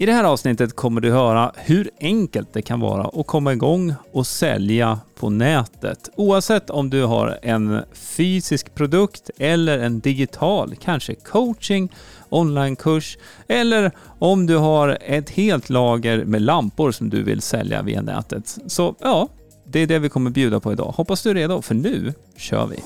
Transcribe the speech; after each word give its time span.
I 0.00 0.06
det 0.06 0.12
här 0.12 0.24
avsnittet 0.24 0.76
kommer 0.76 1.00
du 1.00 1.10
höra 1.10 1.52
hur 1.56 1.90
enkelt 2.00 2.52
det 2.52 2.62
kan 2.62 2.80
vara 2.80 3.20
att 3.20 3.26
komma 3.26 3.52
igång 3.52 3.94
och 4.12 4.26
sälja 4.26 5.00
på 5.20 5.30
nätet. 5.30 6.10
Oavsett 6.16 6.70
om 6.70 6.90
du 6.90 7.02
har 7.04 7.38
en 7.42 7.82
fysisk 7.92 8.74
produkt 8.74 9.30
eller 9.38 9.78
en 9.78 10.00
digital, 10.00 10.74
kanske 10.80 11.14
coaching, 11.14 11.92
onlinekurs 12.28 13.18
eller 13.48 13.92
om 14.18 14.46
du 14.46 14.56
har 14.56 14.98
ett 15.00 15.30
helt 15.30 15.70
lager 15.70 16.24
med 16.24 16.42
lampor 16.42 16.92
som 16.92 17.10
du 17.10 17.22
vill 17.22 17.42
sälja 17.42 17.82
via 17.82 18.02
nätet. 18.02 18.58
Så 18.66 18.94
ja, 19.00 19.28
det 19.66 19.80
är 19.80 19.86
det 19.86 19.98
vi 19.98 20.08
kommer 20.08 20.30
bjuda 20.30 20.60
på 20.60 20.72
idag. 20.72 20.94
Hoppas 20.96 21.22
du 21.22 21.30
är 21.30 21.34
redo, 21.34 21.62
för 21.62 21.74
nu 21.74 22.14
kör 22.36 22.66
vi! 22.66 22.76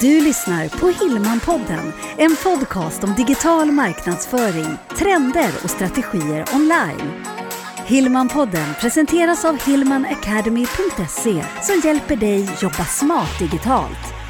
Du 0.00 0.20
lyssnar 0.20 0.68
på 0.68 1.04
Hillmanpodden, 1.04 1.92
en 2.16 2.36
podcast 2.36 3.04
om 3.04 3.14
digital 3.14 3.72
marknadsföring, 3.72 4.76
trender 4.98 5.50
och 5.64 5.70
strategier 5.70 6.44
online. 6.54 7.24
Hillmanpodden 7.86 8.74
presenteras 8.80 9.44
av 9.44 9.58
hillmanacademy.se 9.66 11.44
som 11.62 11.80
hjälper 11.84 12.16
dig 12.16 12.48
jobba 12.60 12.84
smart 12.84 13.38
digitalt. 13.38 14.23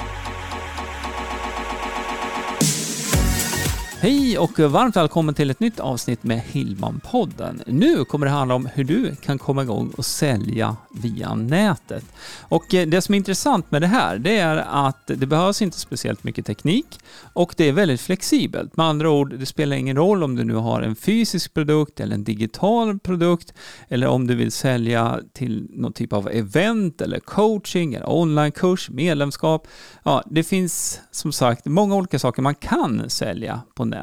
Hej 4.04 4.38
och 4.38 4.58
varmt 4.58 4.96
välkommen 4.96 5.34
till 5.34 5.50
ett 5.50 5.60
nytt 5.60 5.80
avsnitt 5.80 6.22
med 6.22 6.40
Hillman-podden. 6.40 7.62
Nu 7.66 8.04
kommer 8.04 8.26
det 8.26 8.32
handla 8.32 8.54
om 8.54 8.68
hur 8.74 8.84
du 8.84 9.16
kan 9.16 9.38
komma 9.38 9.62
igång 9.62 9.92
och 9.96 10.04
sälja 10.04 10.76
via 10.90 11.34
nätet. 11.34 12.04
Och 12.40 12.74
eh, 12.74 12.86
det 12.86 13.02
som 13.02 13.14
är 13.14 13.16
intressant 13.16 13.70
med 13.70 13.82
det 13.82 13.86
här, 13.86 14.18
det 14.18 14.38
är 14.38 14.56
att 14.86 15.06
det 15.06 15.26
behövs 15.26 15.62
inte 15.62 15.78
speciellt 15.78 16.24
mycket 16.24 16.46
teknik 16.46 17.00
och 17.32 17.54
det 17.56 17.68
är 17.68 17.72
väldigt 17.72 18.00
flexibelt. 18.00 18.76
Med 18.76 18.86
andra 18.86 19.10
ord, 19.10 19.38
det 19.38 19.46
spelar 19.46 19.76
ingen 19.76 19.96
roll 19.96 20.22
om 20.22 20.36
du 20.36 20.44
nu 20.44 20.54
har 20.54 20.82
en 20.82 20.96
fysisk 20.96 21.54
produkt 21.54 22.00
eller 22.00 22.14
en 22.14 22.24
digital 22.24 22.98
produkt 22.98 23.54
eller 23.88 24.06
om 24.06 24.26
du 24.26 24.34
vill 24.34 24.52
sälja 24.52 25.20
till 25.32 25.66
någon 25.70 25.92
typ 25.92 26.12
av 26.12 26.28
event 26.28 27.00
eller 27.00 27.20
coaching 27.20 27.94
eller 27.94 28.10
onlinekurs, 28.10 28.90
medlemskap. 28.90 29.66
Ja, 30.02 30.22
det 30.26 30.44
finns 30.44 31.00
som 31.10 31.32
sagt 31.32 31.66
många 31.66 31.96
olika 31.96 32.18
saker 32.18 32.42
man 32.42 32.54
kan 32.54 33.10
sälja 33.10 33.60
på 33.74 33.84
nätet. 33.84 33.93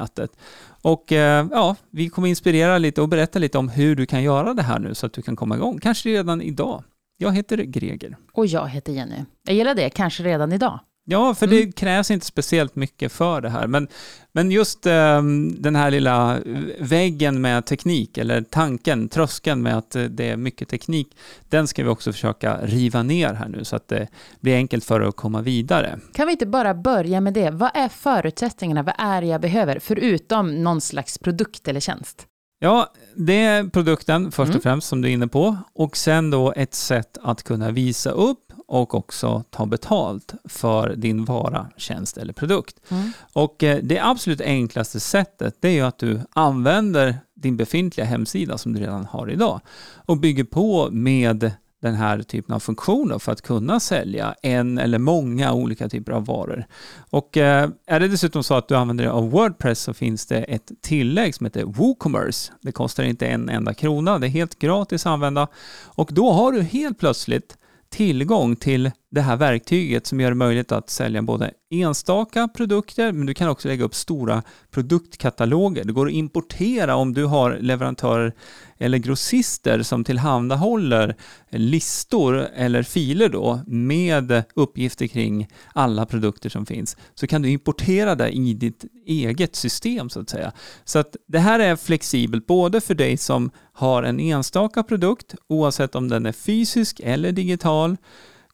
Och 0.82 1.12
eh, 1.12 1.46
ja, 1.50 1.76
vi 1.90 2.08
kommer 2.08 2.28
inspirera 2.28 2.78
lite 2.78 3.02
och 3.02 3.08
berätta 3.08 3.38
lite 3.38 3.58
om 3.58 3.68
hur 3.68 3.96
du 3.96 4.06
kan 4.06 4.22
göra 4.22 4.54
det 4.54 4.62
här 4.62 4.78
nu 4.78 4.94
så 4.94 5.06
att 5.06 5.12
du 5.12 5.22
kan 5.22 5.36
komma 5.36 5.56
igång, 5.56 5.78
kanske 5.78 6.08
redan 6.08 6.42
idag. 6.42 6.84
Jag 7.16 7.32
heter 7.32 7.56
Greger. 7.56 8.16
Och 8.32 8.46
jag 8.46 8.68
heter 8.68 8.92
Jenny. 8.92 9.24
Jag 9.42 9.56
gillar 9.56 9.74
det, 9.74 9.90
kanske 9.90 10.22
redan 10.22 10.52
idag. 10.52 10.80
Ja, 11.04 11.34
för 11.34 11.46
mm. 11.46 11.58
det 11.58 11.72
krävs 11.72 12.10
inte 12.10 12.26
speciellt 12.26 12.76
mycket 12.76 13.12
för 13.12 13.40
det 13.40 13.50
här. 13.50 13.66
Men, 13.66 13.88
men 14.32 14.50
just 14.50 14.86
eh, 14.86 15.22
den 15.58 15.76
här 15.76 15.90
lilla 15.90 16.38
väggen 16.78 17.40
med 17.40 17.66
teknik, 17.66 18.18
eller 18.18 18.42
tanken, 18.42 19.08
tröskeln 19.08 19.62
med 19.62 19.78
att 19.78 19.96
det 20.10 20.30
är 20.30 20.36
mycket 20.36 20.68
teknik, 20.68 21.16
den 21.48 21.66
ska 21.66 21.82
vi 21.82 21.88
också 21.88 22.12
försöka 22.12 22.58
riva 22.62 23.02
ner 23.02 23.34
här 23.34 23.48
nu 23.48 23.64
så 23.64 23.76
att 23.76 23.88
det 23.88 24.08
blir 24.40 24.54
enkelt 24.54 24.84
för 24.84 25.00
att 25.00 25.16
komma 25.16 25.42
vidare. 25.42 25.98
Kan 26.12 26.26
vi 26.26 26.32
inte 26.32 26.46
bara 26.46 26.74
börja 26.74 27.20
med 27.20 27.34
det? 27.34 27.50
Vad 27.50 27.70
är 27.74 27.88
förutsättningarna? 27.88 28.82
Vad 28.82 28.94
är 28.98 29.20
det 29.20 29.26
jag 29.26 29.40
behöver? 29.40 29.78
Förutom 29.78 30.62
någon 30.62 30.80
slags 30.80 31.18
produkt 31.18 31.68
eller 31.68 31.80
tjänst. 31.80 32.26
Ja, 32.58 32.92
det 33.14 33.44
är 33.44 33.64
produkten 33.64 34.32
först 34.32 34.48
och 34.48 34.54
mm. 34.54 34.62
främst 34.62 34.88
som 34.88 35.02
du 35.02 35.08
är 35.08 35.12
inne 35.12 35.28
på 35.28 35.56
och 35.74 35.96
sen 35.96 36.30
då 36.30 36.52
ett 36.56 36.74
sätt 36.74 37.18
att 37.22 37.42
kunna 37.42 37.70
visa 37.70 38.10
upp 38.10 38.51
och 38.72 38.94
också 38.94 39.44
ta 39.50 39.66
betalt 39.66 40.34
för 40.44 40.96
din 40.96 41.24
vara, 41.24 41.66
tjänst 41.76 42.16
eller 42.16 42.32
produkt. 42.32 42.80
Mm. 42.88 43.12
Och 43.32 43.62
eh, 43.62 43.78
det 43.82 43.98
absolut 43.98 44.40
enklaste 44.40 45.00
sättet 45.00 45.56
det 45.60 45.78
är 45.78 45.84
att 45.84 45.98
du 45.98 46.20
använder 46.30 47.16
din 47.34 47.56
befintliga 47.56 48.06
hemsida 48.06 48.58
som 48.58 48.72
du 48.72 48.80
redan 48.80 49.04
har 49.04 49.30
idag 49.30 49.60
och 50.06 50.16
bygger 50.16 50.44
på 50.44 50.88
med 50.90 51.50
den 51.82 51.94
här 51.94 52.22
typen 52.22 52.54
av 52.54 52.60
funktioner 52.60 53.18
för 53.18 53.32
att 53.32 53.42
kunna 53.42 53.80
sälja 53.80 54.34
en 54.42 54.78
eller 54.78 54.98
många 54.98 55.52
olika 55.52 55.88
typer 55.88 56.12
av 56.12 56.26
varor. 56.26 56.64
Och 57.10 57.36
eh, 57.36 57.70
är 57.86 58.00
det 58.00 58.08
dessutom 58.08 58.44
så 58.44 58.54
att 58.54 58.68
du 58.68 58.76
använder 58.76 59.04
dig 59.04 59.10
av 59.10 59.30
Wordpress 59.30 59.80
så 59.80 59.94
finns 59.94 60.26
det 60.26 60.38
ett 60.38 60.72
tillägg 60.80 61.34
som 61.34 61.46
heter 61.46 61.64
WooCommerce. 61.64 62.52
Det 62.60 62.72
kostar 62.72 63.04
inte 63.04 63.26
en 63.26 63.48
enda 63.48 63.74
krona, 63.74 64.18
det 64.18 64.26
är 64.26 64.28
helt 64.28 64.58
gratis 64.58 65.06
att 65.06 65.12
använda 65.12 65.48
och 65.84 66.10
då 66.12 66.32
har 66.32 66.52
du 66.52 66.62
helt 66.62 66.98
plötsligt 66.98 67.56
tillgång 67.92 68.56
till 68.56 68.90
det 69.12 69.20
här 69.20 69.36
verktyget 69.36 70.06
som 70.06 70.20
gör 70.20 70.30
det 70.30 70.34
möjligt 70.34 70.72
att 70.72 70.90
sälja 70.90 71.22
både 71.22 71.50
enstaka 71.70 72.48
produkter, 72.48 73.12
men 73.12 73.26
du 73.26 73.34
kan 73.34 73.48
också 73.48 73.68
lägga 73.68 73.84
upp 73.84 73.94
stora 73.94 74.42
produktkataloger. 74.70 75.84
Det 75.84 75.92
går 75.92 76.06
att 76.06 76.12
importera 76.12 76.96
om 76.96 77.14
du 77.14 77.24
har 77.24 77.58
leverantörer 77.60 78.32
eller 78.78 78.98
grossister 78.98 79.82
som 79.82 80.04
tillhandahåller 80.04 81.16
listor 81.50 82.48
eller 82.54 82.82
filer 82.82 83.28
då 83.28 83.60
med 83.66 84.44
uppgifter 84.54 85.06
kring 85.06 85.48
alla 85.74 86.06
produkter 86.06 86.48
som 86.48 86.66
finns. 86.66 86.96
Så 87.14 87.26
kan 87.26 87.42
du 87.42 87.48
importera 87.48 88.14
det 88.14 88.30
i 88.30 88.54
ditt 88.54 88.84
eget 89.06 89.56
system 89.56 90.10
så 90.10 90.20
att 90.20 90.30
säga. 90.30 90.52
Så 90.84 90.98
att 90.98 91.16
det 91.28 91.38
här 91.38 91.58
är 91.58 91.76
flexibelt 91.76 92.46
både 92.46 92.80
för 92.80 92.94
dig 92.94 93.16
som 93.16 93.50
har 93.72 94.02
en 94.02 94.20
enstaka 94.20 94.82
produkt 94.82 95.34
oavsett 95.48 95.94
om 95.94 96.08
den 96.08 96.26
är 96.26 96.32
fysisk 96.32 97.00
eller 97.04 97.32
digital 97.32 97.96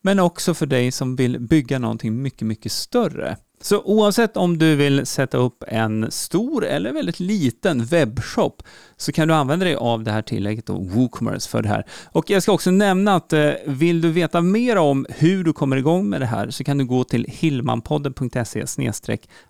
men 0.03 0.19
också 0.19 0.55
för 0.55 0.67
dig 0.67 0.93
som 0.93 1.17
vill 1.17 1.41
bygga 1.41 1.79
någonting 1.79 2.23
mycket, 2.23 2.47
mycket 2.47 2.73
större. 2.73 3.37
Så 3.61 3.83
oavsett 3.83 4.37
om 4.37 4.59
du 4.59 4.77
vill 4.77 5.07
sätta 5.07 5.39
upp 5.39 5.65
en 5.69 6.11
stor 6.11 6.67
eller 6.67 6.93
väldigt 6.93 7.21
liten 7.21 7.85
webbshop 7.85 8.63
så 8.97 9.13
kan 9.13 9.29
du 9.29 9.35
använda 9.35 9.65
dig 9.65 9.75
av 9.75 10.05
det 10.05 10.13
här 10.13 10.23
tillägget 10.23 10.67
då, 10.67 10.79
WooCommerce 10.79 11.51
för 11.51 11.63
det 11.63 11.69
här. 11.69 11.85
Och 12.13 12.31
jag 12.31 12.43
ska 12.43 12.53
också 12.53 12.71
nämna 12.71 13.15
att 13.15 13.33
eh, 13.33 13.51
vill 13.67 14.01
du 14.01 14.11
veta 14.11 14.41
mer 14.41 14.77
om 14.77 15.07
hur 15.09 15.45
du 15.45 15.53
kommer 15.53 15.77
igång 15.77 16.09
med 16.09 16.21
det 16.21 16.27
här 16.27 16.51
så 16.51 16.65
kan 16.65 16.79
du 16.79 16.85
gå 16.85 17.05
till 17.05 17.27
hillmanpodden.se 17.29 18.65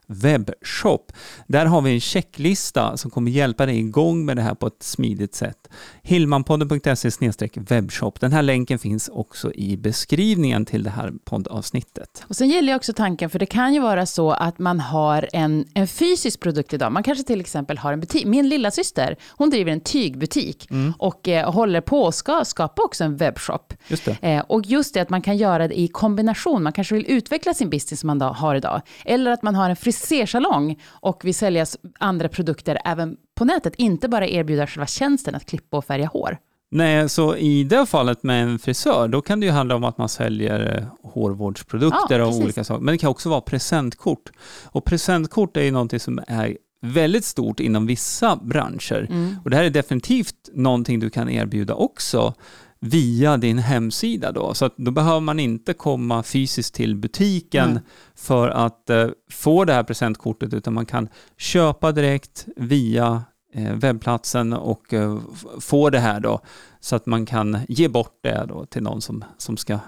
webbshop. 0.09 1.13
Där 1.47 1.67
har 1.67 1.81
vi 1.81 1.95
en 1.95 2.01
checklista 2.01 2.97
som 2.97 3.11
kommer 3.11 3.31
hjälpa 3.31 3.67
dig 3.67 3.79
igång 3.79 4.25
med 4.25 4.37
det 4.37 4.43
här 4.43 4.55
på 4.55 4.67
ett 4.67 4.83
smidigt 4.83 5.35
sätt. 5.35 5.69
hillmanpodden.se 6.03 7.11
webbshop. 7.55 8.21
Den 8.21 8.33
här 8.33 8.43
länken 8.43 8.79
finns 8.79 9.09
också 9.09 9.53
i 9.55 9.77
beskrivningen 9.77 10.65
till 10.65 10.83
det 10.83 10.91
här 10.91 11.13
poddavsnittet. 11.25 12.25
Och 12.29 12.37
sen 12.37 12.49
gäller 12.49 12.77
också 12.77 12.93
tanken, 12.93 13.31
för 13.31 13.39
det 13.39 13.47
kan 13.47 13.75
ju 13.75 13.81
vara 13.81 13.98
så 14.07 14.31
att 14.31 14.59
man 14.59 14.81
har 14.81 15.29
en, 15.33 15.67
en 15.75 15.89
fysisk 15.89 16.41
produkt 16.41 16.73
idag. 16.73 16.93
Man 16.93 17.03
kanske 17.03 17.25
till 17.25 17.41
exempel 17.41 17.79
har 17.79 17.93
en 17.93 18.01
butik. 18.01 18.27
Min 18.27 18.49
lilla 18.49 18.71
syster 18.71 19.17
hon 19.31 19.51
driver 19.51 19.73
en 19.73 19.81
tygbutik 19.81 20.71
mm. 20.71 20.95
och 20.99 21.29
eh, 21.29 21.53
håller 21.53 21.81
på 21.81 22.03
och 22.03 22.15
ska 22.15 22.45
skapa 22.45 22.83
också 22.83 23.05
en 23.05 23.17
webbshop. 23.17 23.75
Just 23.89 24.09
eh, 24.23 24.41
och 24.41 24.67
just 24.67 24.95
det 24.95 25.01
att 25.01 25.11
man 25.11 25.23
kan 25.23 25.37
göra 25.37 25.69
det 25.69 25.81
i 25.81 25.89
kombination. 25.89 26.63
Man 26.63 26.73
kanske 26.73 26.95
vill 26.95 27.11
utveckla 27.11 27.55
sin 27.55 27.71
business 27.71 28.01
som 28.01 28.07
man 28.07 28.21
har 28.21 28.55
idag. 28.55 28.83
Eller 29.05 29.31
att 29.31 29.43
man 29.43 29.55
har 29.55 29.71
en 29.71 29.77
frisersalong 29.77 30.81
och 30.89 31.25
vill 31.25 31.35
sälja 31.35 31.67
andra 31.99 32.29
produkter 32.29 32.79
även 32.85 33.17
på 33.35 33.45
nätet. 33.45 33.75
Inte 33.77 34.09
bara 34.09 34.29
erbjuda 34.29 34.67
själva 34.67 34.87
tjänsten 34.87 35.35
att 35.35 35.47
klippa 35.47 35.77
och 35.77 35.85
färga 35.85 36.07
hår. 36.07 36.39
Nej, 36.71 37.09
så 37.09 37.37
i 37.37 37.65
det 37.65 37.87
fallet 37.87 38.23
med 38.23 38.43
en 38.43 38.59
frisör, 38.59 39.09
då 39.09 39.21
kan 39.21 39.41
det 39.41 39.47
ju 39.47 39.53
handla 39.53 39.77
om 39.77 39.85
att 39.85 39.99
man 39.99 40.09
säljer 40.09 40.77
eh, 40.77 41.11
hårvårdsprodukter 41.13 42.19
ja, 42.19 42.27
och 42.27 42.35
olika 42.35 42.65
saker. 42.65 42.85
Men 42.85 42.93
det 42.93 42.99
kan 42.99 43.11
också 43.11 43.29
vara 43.29 43.41
presentkort. 43.41 44.31
Och 44.65 44.85
presentkort 44.85 45.57
är 45.57 45.63
ju 45.63 45.71
någonting 45.71 46.01
som 46.01 46.21
är 46.29 46.57
väldigt 46.81 47.25
stort 47.25 47.61
inom 47.61 47.87
vissa 47.87 48.37
branscher. 48.37 49.07
Mm. 49.11 49.37
Och 49.45 49.51
det 49.51 49.57
här 49.57 49.65
är 49.65 49.71
definitivt 49.71 50.35
någonting 50.55 51.01
du 51.01 51.11
kan 51.11 51.29
erbjuda 51.29 51.75
också 51.75 52.35
via 52.81 53.37
din 53.37 53.59
hemsida 53.59 54.33
då. 54.33 54.55
Så 54.55 54.71
då 54.77 54.91
behöver 54.91 55.21
man 55.21 55.41
inte 55.41 55.75
komma 55.75 56.23
fysiskt 56.23 56.75
till 56.75 56.97
butiken 56.97 57.71
mm. 57.71 57.83
för 58.15 58.49
att 58.49 58.91
eh, 58.91 59.09
få 59.31 59.65
det 59.65 59.73
här 59.73 59.83
presentkortet 59.83 60.55
utan 60.55 60.75
man 60.75 60.87
kan 60.87 61.09
köpa 61.37 61.93
direkt 61.93 62.47
via 62.57 63.23
webbplatsen 63.55 64.53
och 64.53 64.95
eh, 64.95 65.19
få 65.61 65.91
det 65.91 65.99
här 65.99 66.21
då 66.21 66.41
så 66.81 66.97
att 66.97 67.07
man 67.07 67.27
kan 67.27 67.59
ge 67.69 67.89
bort 67.89 68.19
det 68.23 68.45
då 68.49 68.65
till 68.65 68.83
någon 68.83 69.01
som, 69.01 69.25
som 69.39 69.57
ska 69.57 69.79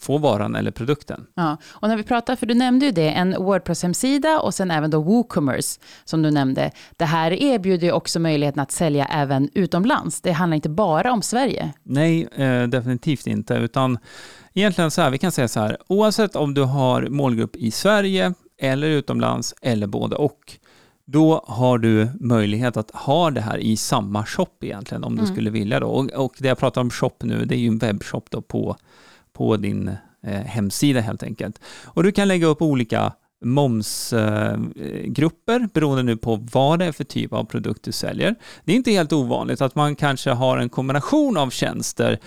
få 0.00 0.18
varan 0.18 0.56
eller 0.56 0.70
produkten. 0.70 1.26
Ja, 1.34 1.56
och 1.66 1.88
när 1.88 1.96
vi 1.96 2.02
pratar, 2.02 2.36
för 2.36 2.46
du 2.46 2.54
nämnde 2.54 2.86
ju 2.86 2.92
det, 2.92 3.10
en 3.10 3.34
Wordpress-hemsida 3.34 4.40
och 4.40 4.54
sen 4.54 4.70
även 4.70 4.90
då 4.90 5.00
WooCommerce 5.00 5.80
som 6.04 6.22
du 6.22 6.30
nämnde. 6.30 6.70
Det 6.96 7.04
här 7.04 7.32
erbjuder 7.32 7.86
ju 7.86 7.92
också 7.92 8.20
möjligheten 8.20 8.62
att 8.62 8.72
sälja 8.72 9.04
även 9.04 9.50
utomlands. 9.54 10.20
Det 10.20 10.32
handlar 10.32 10.54
inte 10.54 10.68
bara 10.68 11.12
om 11.12 11.22
Sverige. 11.22 11.72
Nej, 11.82 12.28
eh, 12.32 12.62
definitivt 12.62 13.26
inte, 13.26 13.54
utan 13.54 13.98
egentligen 14.54 14.90
så 14.90 15.02
här, 15.02 15.10
vi 15.10 15.18
kan 15.18 15.32
säga 15.32 15.48
så 15.48 15.60
här, 15.60 15.76
oavsett 15.86 16.36
om 16.36 16.54
du 16.54 16.62
har 16.62 17.02
målgrupp 17.02 17.56
i 17.56 17.70
Sverige 17.70 18.34
eller 18.58 18.86
utomlands 18.86 19.54
eller 19.62 19.86
både 19.86 20.16
och, 20.16 20.58
då 21.10 21.44
har 21.46 21.78
du 21.78 22.08
möjlighet 22.20 22.76
att 22.76 22.90
ha 22.90 23.30
det 23.30 23.40
här 23.40 23.58
i 23.58 23.76
samma 23.76 24.26
shop 24.26 24.46
egentligen 24.60 25.04
om 25.04 25.12
mm. 25.12 25.24
du 25.24 25.32
skulle 25.32 25.50
vilja 25.50 25.80
då. 25.80 25.86
Och, 25.86 26.10
och, 26.10 26.34
det 26.38 26.48
jag 26.48 26.58
pratar 26.58 26.80
om 26.80 26.90
shop 26.90 27.14
nu, 27.20 27.44
det 27.44 27.54
är 27.54 27.58
ju 27.58 27.68
en 27.68 27.78
webbshop 27.78 28.30
då 28.30 28.42
på, 28.42 28.76
på 29.32 29.56
din 29.56 29.88
eh, 30.22 30.40
hemsida 30.40 31.00
helt 31.00 31.22
enkelt. 31.22 31.60
Och 31.84 32.02
du 32.02 32.12
kan 32.12 32.28
lägga 32.28 32.46
upp 32.46 32.62
olika 32.62 33.12
momsgrupper 33.44 34.48
beroende 35.74 36.02
nu 36.02 36.16
på 36.16 36.36
vad 36.52 36.78
det 36.78 36.84
är 36.84 36.92
för 36.92 37.04
typ 37.04 37.32
av 37.32 37.44
produkt 37.44 37.82
du 37.82 37.92
säljer. 37.92 38.34
Det 38.64 38.72
är 38.72 38.76
inte 38.76 38.90
helt 38.90 39.12
ovanligt 39.12 39.60
att 39.60 39.74
man 39.74 39.96
kanske 39.96 40.30
har 40.30 40.58
en 40.58 40.68
kombination 40.68 41.36
av 41.36 41.50
tjänster. 41.50 42.18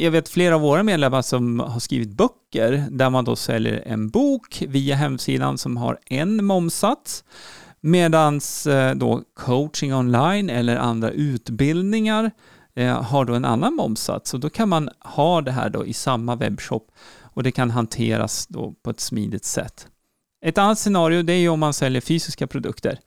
Jag 0.00 0.10
vet 0.10 0.28
flera 0.28 0.54
av 0.54 0.60
våra 0.60 0.82
medlemmar 0.82 1.22
som 1.22 1.60
har 1.60 1.80
skrivit 1.80 2.10
böcker 2.10 2.84
där 2.90 3.10
man 3.10 3.24
då 3.24 3.36
säljer 3.36 3.82
en 3.86 4.08
bok 4.08 4.62
via 4.68 4.96
hemsidan 4.96 5.58
som 5.58 5.76
har 5.76 5.98
en 6.06 6.44
momssats 6.44 7.24
medan 7.86 8.40
eh, 8.68 8.90
då 8.94 9.22
coaching 9.34 9.94
online 9.94 10.50
eller 10.50 10.76
andra 10.76 11.10
utbildningar 11.10 12.30
eh, 12.74 13.02
har 13.02 13.24
då 13.24 13.34
en 13.34 13.44
annan 13.44 13.74
momssats 13.74 14.34
och 14.34 14.40
då 14.40 14.50
kan 14.50 14.68
man 14.68 14.90
ha 15.00 15.40
det 15.40 15.52
här 15.52 15.70
då 15.70 15.86
i 15.86 15.92
samma 15.92 16.36
webbshop 16.36 16.90
och 17.20 17.42
det 17.42 17.52
kan 17.52 17.70
hanteras 17.70 18.46
då 18.46 18.74
på 18.82 18.90
ett 18.90 19.00
smidigt 19.00 19.44
sätt. 19.44 19.88
Ett 20.44 20.58
annat 20.58 20.78
scenario 20.78 21.22
det 21.22 21.32
är 21.32 21.38
ju 21.38 21.48
om 21.48 21.60
man 21.60 21.72
säljer 21.72 22.00
fysiska 22.00 22.46
produkter 22.46 22.98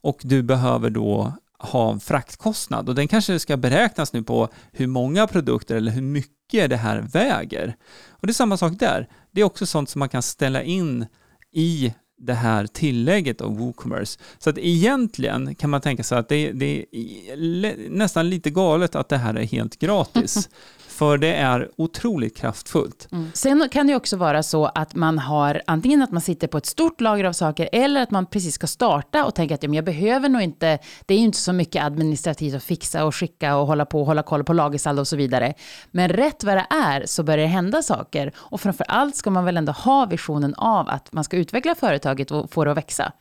och 0.00 0.20
du 0.22 0.42
behöver 0.42 0.90
då 0.90 1.32
ha 1.58 1.92
en 1.92 2.00
fraktkostnad 2.00 2.88
och 2.88 2.94
den 2.94 3.08
kanske 3.08 3.38
ska 3.38 3.56
beräknas 3.56 4.12
nu 4.12 4.22
på 4.22 4.48
hur 4.72 4.86
många 4.86 5.26
produkter 5.26 5.76
eller 5.76 5.92
hur 5.92 6.02
mycket 6.02 6.70
det 6.70 6.76
här 6.76 6.98
väger. 6.98 7.76
Och 8.08 8.26
det 8.26 8.30
är 8.30 8.34
samma 8.34 8.56
sak 8.56 8.72
där. 8.78 9.08
Det 9.30 9.40
är 9.40 9.44
också 9.44 9.66
sånt 9.66 9.90
som 9.90 9.98
man 9.98 10.08
kan 10.08 10.22
ställa 10.22 10.62
in 10.62 11.06
i 11.52 11.94
det 12.18 12.34
här 12.34 12.66
tillägget 12.66 13.40
av 13.40 13.58
WooCommerce. 13.58 14.18
Så 14.38 14.50
att 14.50 14.58
egentligen 14.58 15.54
kan 15.54 15.70
man 15.70 15.80
tänka 15.80 16.02
sig 16.02 16.18
att 16.18 16.28
det, 16.28 16.52
det 16.52 16.84
är 16.92 17.90
nästan 17.90 18.30
lite 18.30 18.50
galet 18.50 18.94
att 18.94 19.08
det 19.08 19.16
här 19.16 19.34
är 19.34 19.44
helt 19.44 19.78
gratis. 19.78 20.48
För 20.96 21.18
det 21.18 21.34
är 21.34 21.70
otroligt 21.76 22.36
kraftfullt. 22.36 23.08
Mm. 23.12 23.30
Sen 23.34 23.68
kan 23.72 23.86
det 23.86 23.94
också 23.94 24.16
vara 24.16 24.42
så 24.42 24.66
att 24.66 24.94
man 24.94 25.18
har 25.18 25.62
antingen 25.66 26.02
att 26.02 26.10
man 26.10 26.20
sitter 26.20 26.48
på 26.48 26.58
ett 26.58 26.66
stort 26.66 27.00
lager 27.00 27.24
av 27.24 27.32
saker 27.32 27.68
eller 27.72 28.02
att 28.02 28.10
man 28.10 28.26
precis 28.26 28.54
ska 28.54 28.66
starta 28.66 29.24
och 29.24 29.34
tänker 29.34 29.54
att 29.54 29.62
ja, 29.62 29.68
men 29.68 29.74
jag 29.74 29.84
behöver 29.84 30.28
nog 30.28 30.42
inte, 30.42 30.78
det 31.06 31.14
är 31.14 31.18
ju 31.18 31.24
inte 31.24 31.38
så 31.38 31.52
mycket 31.52 31.84
administrativt 31.84 32.54
att 32.54 32.64
fixa 32.64 33.04
och 33.04 33.14
skicka 33.14 33.56
och 33.56 33.66
hålla 33.66 33.86
på 33.86 34.00
och 34.00 34.06
hålla 34.06 34.22
koll 34.22 34.44
på 34.44 34.52
lagersaldo 34.52 35.00
och 35.00 35.08
så 35.08 35.16
vidare. 35.16 35.54
Men 35.90 36.08
rätt 36.08 36.44
vad 36.44 36.56
det 36.56 36.66
är 36.70 37.06
så 37.06 37.22
börjar 37.22 37.38
det 37.38 37.46
hända 37.46 37.82
saker 37.82 38.32
och 38.36 38.60
framför 38.60 38.84
allt 38.88 39.16
ska 39.16 39.30
man 39.30 39.44
väl 39.44 39.56
ändå 39.56 39.72
ha 39.72 40.06
visionen 40.06 40.54
av 40.54 40.88
att 40.88 41.12
man 41.12 41.24
ska 41.24 41.36
utveckla 41.36 41.74
företaget 41.74 42.05
och 42.30 42.52
få 42.52 42.64
det 42.64 42.70
att 42.70 42.76
växa. 42.76 43.12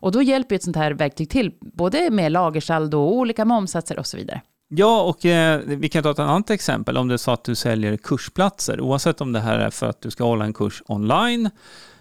Och 0.00 0.12
då 0.12 0.22
hjälper 0.22 0.54
ett 0.56 0.62
sånt 0.62 0.76
här 0.76 0.90
verktyg 0.90 1.30
till, 1.30 1.52
både 1.60 2.10
med 2.10 2.32
lagersaldo 2.32 2.98
och 2.98 3.12
olika 3.12 3.44
momsatser 3.44 3.98
och 3.98 4.06
så 4.06 4.16
vidare. 4.16 4.42
Ja, 4.68 5.02
och 5.02 5.24
eh, 5.24 5.60
vi 5.64 5.88
kan 5.88 6.02
ta 6.02 6.10
ett 6.10 6.18
annat 6.18 6.50
exempel. 6.50 6.96
Om 6.96 7.08
det 7.08 7.14
är 7.14 7.18
så 7.18 7.30
att 7.30 7.44
du 7.44 7.54
säljer 7.54 7.96
kursplatser, 7.96 8.80
oavsett 8.80 9.20
om 9.20 9.32
det 9.32 9.40
här 9.40 9.58
är 9.58 9.70
för 9.70 9.86
att 9.86 10.00
du 10.00 10.10
ska 10.10 10.24
hålla 10.24 10.44
en 10.44 10.52
kurs 10.52 10.82
online, 10.86 11.50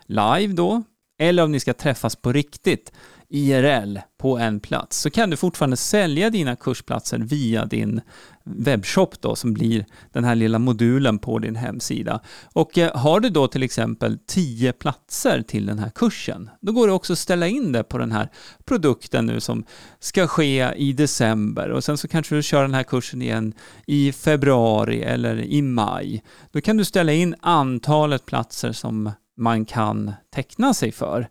live 0.05 0.53
då, 0.53 0.83
eller 1.19 1.43
om 1.43 1.51
ni 1.51 1.59
ska 1.59 1.73
träffas 1.73 2.15
på 2.15 2.31
riktigt, 2.31 2.91
IRL, 3.29 3.99
på 4.17 4.37
en 4.37 4.59
plats, 4.59 5.01
så 5.01 5.09
kan 5.09 5.29
du 5.29 5.37
fortfarande 5.37 5.77
sälja 5.77 6.29
dina 6.29 6.55
kursplatser 6.55 7.17
via 7.17 7.65
din 7.65 8.01
webbshop 8.55 9.21
då, 9.21 9.35
som 9.35 9.53
blir 9.53 9.85
den 10.13 10.23
här 10.23 10.35
lilla 10.35 10.59
modulen 10.59 11.19
på 11.19 11.39
din 11.39 11.55
hemsida. 11.55 12.19
Och 12.53 12.77
eh, 12.77 12.95
har 12.95 13.19
du 13.19 13.29
då 13.29 13.47
till 13.47 13.63
exempel 13.63 14.17
10 14.27 14.73
platser 14.73 15.41
till 15.41 15.65
den 15.65 15.79
här 15.79 15.89
kursen, 15.89 16.49
då 16.61 16.71
går 16.71 16.87
det 16.87 16.93
också 16.93 17.13
att 17.13 17.19
ställa 17.19 17.47
in 17.47 17.71
det 17.71 17.83
på 17.83 17.97
den 17.97 18.11
här 18.11 18.29
produkten 18.65 19.25
nu 19.25 19.39
som 19.39 19.63
ska 19.99 20.27
ske 20.27 20.73
i 20.75 20.93
december 20.93 21.69
och 21.69 21.83
sen 21.83 21.97
så 21.97 22.07
kanske 22.07 22.35
du 22.35 22.43
kör 22.43 22.61
den 22.61 22.73
här 22.73 22.83
kursen 22.83 23.21
igen 23.21 23.53
i 23.87 24.11
februari 24.11 25.01
eller 25.01 25.41
i 25.41 25.61
maj. 25.61 26.23
Då 26.51 26.61
kan 26.61 26.77
du 26.77 26.85
ställa 26.85 27.13
in 27.13 27.35
antalet 27.41 28.25
platser 28.25 28.71
som 28.71 29.11
man 29.37 29.65
kan 29.65 30.13
teckna 30.35 30.73
sig 30.73 30.91
för. 30.91 31.27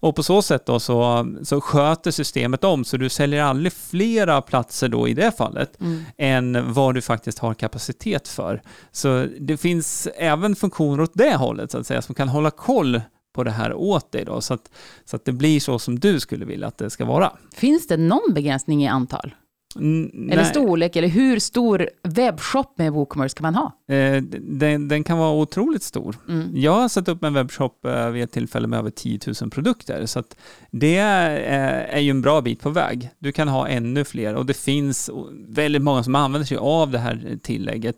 Och 0.00 0.16
på 0.16 0.22
så 0.22 0.42
sätt 0.42 0.66
då 0.66 0.80
så, 0.80 1.26
så 1.42 1.60
sköter 1.60 2.10
systemet 2.10 2.64
om, 2.64 2.84
så 2.84 2.96
du 2.96 3.08
säljer 3.08 3.42
aldrig 3.42 3.72
flera 3.72 4.42
platser 4.42 4.88
då 4.88 5.08
i 5.08 5.14
det 5.14 5.36
fallet 5.36 5.80
mm. 5.80 6.04
än 6.18 6.72
vad 6.72 6.94
du 6.94 7.02
faktiskt 7.02 7.38
har 7.38 7.54
kapacitet 7.54 8.28
för. 8.28 8.62
Så 8.92 9.26
det 9.40 9.56
finns 9.56 10.08
även 10.16 10.56
funktioner 10.56 11.02
åt 11.02 11.14
det 11.14 11.34
hållet 11.34 11.70
så 11.70 11.78
att 11.78 11.86
säga, 11.86 12.02
som 12.02 12.14
kan 12.14 12.28
hålla 12.28 12.50
koll 12.50 13.00
på 13.34 13.44
det 13.44 13.50
här 13.50 13.74
åt 13.74 14.12
dig 14.12 14.24
då, 14.24 14.40
så 14.40 14.54
att, 14.54 14.70
så 15.04 15.16
att 15.16 15.24
det 15.24 15.32
blir 15.32 15.60
så 15.60 15.78
som 15.78 15.98
du 15.98 16.20
skulle 16.20 16.44
vilja 16.44 16.66
att 16.66 16.78
det 16.78 16.90
ska 16.90 17.04
vara. 17.04 17.32
Finns 17.54 17.86
det 17.86 17.96
någon 17.96 18.34
begränsning 18.34 18.84
i 18.84 18.88
antal? 18.88 19.34
Mm, 19.78 20.30
eller 20.32 20.44
storlek, 20.44 20.96
eller 20.96 21.08
hur 21.08 21.38
stor 21.38 21.88
webbshop 22.02 22.78
med 22.78 22.92
WooCommerce 22.92 23.36
kan 23.36 23.42
man 23.42 23.54
ha? 23.54 23.94
Eh, 23.94 24.22
den, 24.40 24.88
den, 24.88 25.04
kan 25.04 25.18
vara 25.18 25.32
otroligt 25.32 25.82
stor. 25.82 26.16
Mm. 26.28 26.50
Jag 26.54 26.72
har 26.72 26.88
satt 26.88 27.08
upp 27.08 27.24
en 27.24 27.34
webbshop 27.34 27.84
eh, 27.84 28.08
vid 28.08 28.22
ett 28.22 28.32
tillfälle 28.32 28.68
med 28.68 28.78
över 28.78 28.90
10 28.90 29.20
000 29.40 29.50
produkter, 29.50 30.06
så 30.06 30.22
det 30.70 30.96
är, 30.96 31.36
eh, 31.36 31.96
är 31.96 32.00
ju 32.00 32.10
en 32.10 32.22
bra 32.22 32.40
bit 32.40 32.60
på 32.60 32.70
väg. 32.70 33.10
Du 33.18 33.32
kan 33.32 33.48
ha 33.48 33.68
ännu 33.68 34.04
fler 34.04 34.34
och 34.34 34.46
det 34.46 34.54
finns 34.54 35.10
väldigt 35.48 35.82
många 35.82 36.02
som 36.02 36.14
använder 36.14 36.46
sig 36.46 36.56
av 36.56 36.90
det 36.90 36.98
här 36.98 37.38
tillägget. 37.42 37.96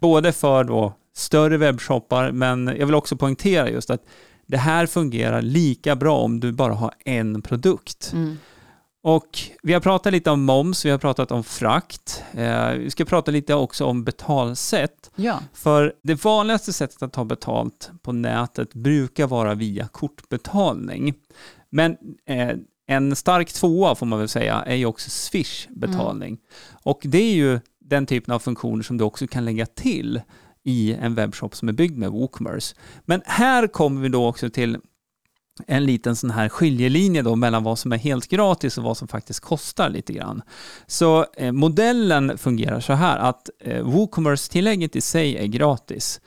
Både 0.00 0.32
för 0.32 0.64
då 0.64 0.92
större 1.14 1.56
webbshoppar, 1.56 2.32
men 2.32 2.66
jag 2.78 2.86
vill 2.86 2.94
också 2.94 3.16
poängtera 3.16 3.70
just 3.70 3.90
att 3.90 4.04
det 4.46 4.56
här 4.56 4.86
fungerar 4.86 5.42
lika 5.42 5.96
bra 5.96 6.18
om 6.18 6.40
du 6.40 6.52
bara 6.52 6.74
har 6.74 6.94
en 7.04 7.42
produkt. 7.42 8.10
Mm. 8.12 8.36
Och 9.02 9.38
vi 9.62 9.72
har 9.72 9.80
pratat 9.80 10.12
lite 10.12 10.30
om 10.30 10.44
moms, 10.44 10.84
vi 10.84 10.90
har 10.90 10.98
pratat 10.98 11.32
om 11.32 11.44
frakt. 11.44 12.24
Eh, 12.32 12.70
vi 12.70 12.90
ska 12.90 13.04
prata 13.04 13.30
lite 13.30 13.54
också 13.54 13.84
om 13.84 14.04
betalsätt. 14.04 15.10
Ja. 15.16 15.38
För 15.52 15.92
det 16.02 16.24
vanligaste 16.24 16.72
sättet 16.72 17.02
att 17.02 17.12
ta 17.12 17.24
betalt 17.24 17.90
på 18.02 18.12
nätet 18.12 18.74
brukar 18.74 19.26
vara 19.26 19.54
via 19.54 19.88
kortbetalning. 19.88 21.14
Men 21.70 21.96
eh, 22.26 22.50
en 22.86 23.16
stark 23.16 23.52
tvåa 23.52 23.94
får 23.94 24.06
man 24.06 24.18
väl 24.18 24.28
säga 24.28 24.54
är 24.54 24.74
ju 24.74 24.86
också 24.86 25.10
Swish-betalning. 25.10 26.28
Mm. 26.28 26.40
Och 26.82 27.00
det 27.04 27.18
är 27.18 27.34
ju 27.34 27.60
den 27.80 28.06
typen 28.06 28.34
av 28.34 28.38
funktioner 28.38 28.82
som 28.82 28.96
du 28.96 29.04
också 29.04 29.26
kan 29.26 29.44
lägga 29.44 29.66
till 29.66 30.20
i 30.62 30.92
en 30.92 31.14
webbshop 31.14 31.56
som 31.56 31.68
är 31.68 31.72
byggd 31.72 31.98
med 31.98 32.10
WooCommerce. 32.10 32.76
Men 33.04 33.22
här 33.24 33.66
kommer 33.66 34.00
vi 34.00 34.08
då 34.08 34.28
också 34.28 34.50
till 34.50 34.78
en 35.66 35.84
liten 35.84 36.16
sån 36.16 36.30
här 36.30 36.48
skiljelinje 36.48 37.22
då 37.22 37.36
mellan 37.36 37.64
vad 37.64 37.78
som 37.78 37.92
är 37.92 37.98
helt 37.98 38.28
gratis 38.28 38.78
och 38.78 38.84
vad 38.84 38.96
som 38.96 39.08
faktiskt 39.08 39.40
kostar 39.40 39.88
lite 39.88 40.12
grann. 40.12 40.42
Så 40.86 41.26
eh, 41.36 41.52
modellen 41.52 42.38
fungerar 42.38 42.80
så 42.80 42.92
här 42.92 43.18
att 43.18 43.50
eh, 43.60 43.82
WooCommerce-tillägget 43.82 44.96
i 44.96 45.00
sig 45.00 45.36
är 45.36 45.46
gratis. 45.46 46.20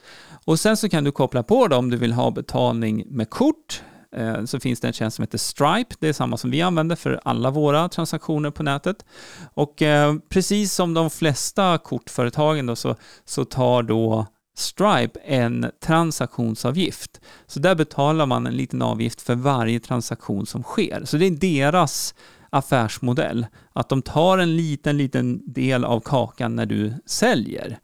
Och 0.46 0.60
sen 0.60 0.78
så 0.78 0.90
kan 0.90 1.04
du 1.04 1.12
koppla 1.12 1.44
på 1.44 1.68
det 1.68 1.76
om 1.76 1.90
du 1.90 1.98
vill 1.98 2.14
ha 2.14 2.32
betalning 2.32 3.04
med 3.08 3.30
kort 3.30 3.82
eh, 4.16 4.46
så 4.46 4.60
finns 4.60 4.80
det 4.80 4.88
en 4.88 4.94
tjänst 4.94 5.16
som 5.16 5.24
heter 5.24 5.38
Stripe. 5.38 5.96
Det 6.00 6.08
är 6.08 6.14
samma 6.14 6.38
som 6.38 6.52
vi 6.52 6.62
använder 6.62 6.96
för 6.96 7.22
alla 7.24 7.52
våra 7.52 7.90
transaktioner 7.90 8.52
på 8.52 8.64
nätet. 8.64 9.06
Och 9.54 9.82
eh, 9.82 10.16
precis 10.30 10.74
som 10.74 10.94
de 10.94 11.10
flesta 11.10 11.78
kortföretagen 11.78 12.66
då, 12.66 12.76
så, 12.76 12.96
så 13.26 13.46
tar 13.46 13.84
då 13.84 14.28
Stripe 14.56 15.20
en 15.20 15.72
transaktionsavgift. 15.80 17.22
Så 17.48 17.60
där 17.60 17.76
betalar 17.76 18.26
man 18.26 18.48
en 18.48 18.58
liten 18.58 18.82
avgift 18.82 19.22
för 19.22 19.36
varje 19.36 19.80
transaktion 19.80 20.46
som 20.46 20.64
sker. 20.64 21.02
Så 21.06 21.18
det 21.18 21.26
är 21.26 21.32
deras 21.32 22.16
affärsmodell, 22.50 23.46
att 23.74 23.90
de 23.90 24.02
tar 24.02 24.38
en 24.38 24.56
liten, 24.56 24.98
liten 24.98 25.42
del 25.54 25.86
av 25.86 26.00
kakan 26.00 26.56
när 26.56 26.66
du 26.66 26.94
säljer. 27.06 27.80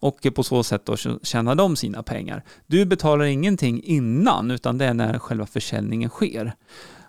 Och 0.00 0.26
på 0.34 0.42
så 0.42 0.62
sätt 0.62 0.86
då 0.86 0.96
tjänar 1.22 1.54
de 1.54 1.76
sina 1.76 2.02
pengar. 2.02 2.44
Du 2.66 2.84
betalar 2.84 3.24
ingenting 3.24 3.82
innan, 3.82 4.50
utan 4.50 4.78
det 4.78 4.84
är 4.84 4.94
när 4.94 5.18
själva 5.18 5.46
försäljningen 5.46 6.10
sker. 6.10 6.54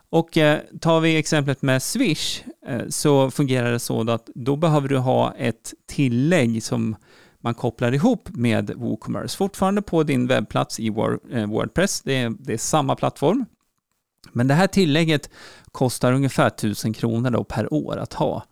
Och 0.09 0.37
eh, 0.37 0.59
tar 0.81 0.99
vi 0.99 1.17
exemplet 1.17 1.61
med 1.61 1.83
Swish 1.83 2.43
eh, 2.67 2.81
så 2.89 3.31
fungerar 3.31 3.71
det 3.71 3.79
så 3.79 4.11
att 4.11 4.29
då 4.35 4.55
behöver 4.55 4.87
du 4.87 4.97
ha 4.97 5.33
ett 5.33 5.73
tillägg 5.87 6.63
som 6.63 6.95
man 7.41 7.53
kopplar 7.53 7.91
ihop 7.91 8.29
med 8.29 8.71
WooCommerce, 8.75 9.37
fortfarande 9.37 9.81
på 9.81 10.03
din 10.03 10.27
webbplats 10.27 10.79
i 10.79 10.87
eh, 10.87 11.45
Wordpress. 11.45 12.01
Det 12.01 12.13
är, 12.13 12.29
det 12.39 12.53
är 12.53 12.57
samma 12.57 12.95
plattform. 12.95 13.45
Men 14.31 14.47
det 14.47 14.53
här 14.53 14.67
tillägget 14.67 15.29
kostar 15.71 16.13
ungefär 16.13 16.47
1000 16.47 16.93
kronor 16.93 17.29
då 17.29 17.43
per 17.43 17.73
år 17.73 17.97
att 17.97 18.13
ha. 18.13 18.43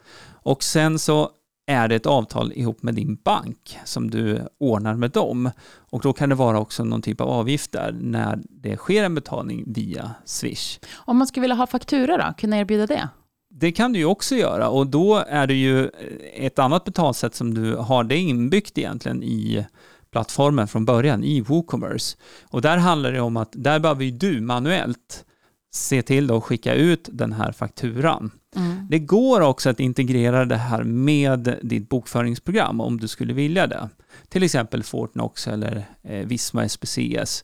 Och 0.43 0.63
sen 0.63 0.99
så 0.99 1.31
är 1.69 1.87
det 1.87 1.95
ett 1.95 2.05
avtal 2.05 2.53
ihop 2.53 2.83
med 2.83 2.95
din 2.95 3.15
bank 3.15 3.77
som 3.85 4.09
du 4.09 4.47
ordnar 4.57 4.95
med 4.95 5.11
dem. 5.11 5.51
Och 5.91 6.01
då 6.01 6.13
kan 6.13 6.29
det 6.29 6.35
vara 6.35 6.59
också 6.59 6.83
någon 6.83 7.01
typ 7.01 7.21
av 7.21 7.29
avgift 7.29 7.71
där 7.71 7.91
när 7.91 8.39
det 8.49 8.77
sker 8.77 9.03
en 9.03 9.15
betalning 9.15 9.63
via 9.67 10.11
Swish. 10.25 10.79
Om 10.95 11.17
man 11.17 11.27
skulle 11.27 11.41
vilja 11.41 11.55
ha 11.55 11.67
faktura 11.67 12.17
då, 12.17 12.33
kunna 12.37 12.57
erbjuda 12.57 12.87
det? 12.87 13.09
Det 13.51 13.71
kan 13.71 13.93
du 13.93 13.99
ju 13.99 14.05
också 14.05 14.35
göra 14.35 14.69
och 14.69 14.87
då 14.87 15.23
är 15.27 15.47
det 15.47 15.53
ju 15.53 15.89
ett 16.33 16.59
annat 16.59 16.85
betalsätt 16.85 17.35
som 17.35 17.53
du 17.53 17.75
har 17.75 18.03
det 18.03 18.17
inbyggt 18.17 18.77
egentligen 18.77 19.23
i 19.23 19.65
plattformen 20.11 20.67
från 20.67 20.85
början 20.85 21.23
i 21.23 21.41
WooCommerce. 21.41 22.17
Och 22.43 22.61
där 22.61 22.77
handlar 22.77 23.11
det 23.11 23.21
om 23.21 23.37
att 23.37 23.49
där 23.51 23.79
behöver 23.79 24.03
ju 24.03 24.11
du 24.11 24.41
manuellt 24.41 25.25
se 25.71 26.01
till 26.01 26.31
att 26.31 26.43
skicka 26.43 26.73
ut 26.73 27.09
den 27.11 27.33
här 27.33 27.51
fakturan. 27.51 28.31
Mm. 28.55 28.87
Det 28.89 28.99
går 28.99 29.41
också 29.41 29.69
att 29.69 29.79
integrera 29.79 30.45
det 30.45 30.55
här 30.55 30.83
med 30.83 31.57
ditt 31.61 31.89
bokföringsprogram 31.89 32.81
om 32.81 32.99
du 32.99 33.07
skulle 33.07 33.33
vilja 33.33 33.67
det. 33.67 33.89
Till 34.29 34.43
exempel 34.43 34.83
Fortnox 34.83 35.47
eller 35.47 35.85
eh, 36.03 36.25
Visma 36.25 36.69
SPCS. 36.69 37.43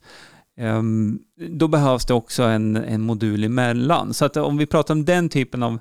Ehm, 0.58 1.20
då 1.50 1.68
behövs 1.68 2.06
det 2.06 2.14
också 2.14 2.44
en, 2.44 2.76
en 2.76 3.02
modul 3.02 3.44
emellan. 3.44 4.14
Så 4.14 4.26
att 4.26 4.38
om 4.38 4.58
vi 4.58 4.66
pratar 4.66 4.94
om 4.94 5.06
den 5.06 5.30
typen 5.30 5.64
av 5.64 5.80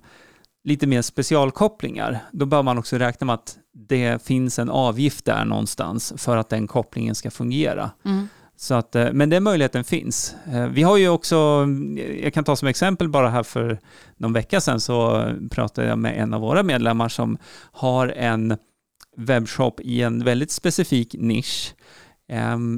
lite 0.64 0.87
mer 0.87 1.02
specialkopplingar, 1.02 2.19
då 2.33 2.47
bör 2.47 2.62
man 2.62 2.78
också 2.78 2.97
räkna 2.97 3.25
med 3.25 3.35
att 3.35 3.59
det 3.88 4.23
finns 4.23 4.59
en 4.59 4.71
avgift 4.71 5.25
där 5.25 5.45
någonstans 5.45 6.12
för 6.16 6.37
att 6.37 6.49
den 6.49 6.66
kopplingen 6.66 7.14
ska 7.14 7.31
fungera. 7.31 7.90
Mm. 8.04 8.28
Så 8.57 8.75
att, 8.75 8.95
eh, 8.95 9.12
men 9.12 9.31
den 9.31 9.43
möjligheten 9.43 9.85
finns. 9.85 10.37
Eh, 10.52 10.66
vi 10.66 10.83
har 10.83 10.97
ju 10.97 11.09
också, 11.09 11.66
jag 12.23 12.35
kan 12.35 12.45
ta 12.45 12.57
som 12.57 12.69
exempel 12.69 13.09
bara 13.09 13.28
här 13.28 13.43
för 13.43 13.78
någon 14.16 14.33
vecka 14.33 14.61
sedan 14.61 14.81
så 14.81 15.28
pratade 15.50 15.88
jag 15.88 15.99
med 15.99 16.19
en 16.19 16.35
av 16.35 16.40
våra 16.40 16.62
medlemmar 16.62 17.09
som 17.09 17.38
har 17.73 18.09
en 18.09 18.57
webbshop 19.16 19.81
i 19.81 20.02
en 20.02 20.25
väldigt 20.25 20.50
specifik 20.50 21.14
nisch 21.19 21.75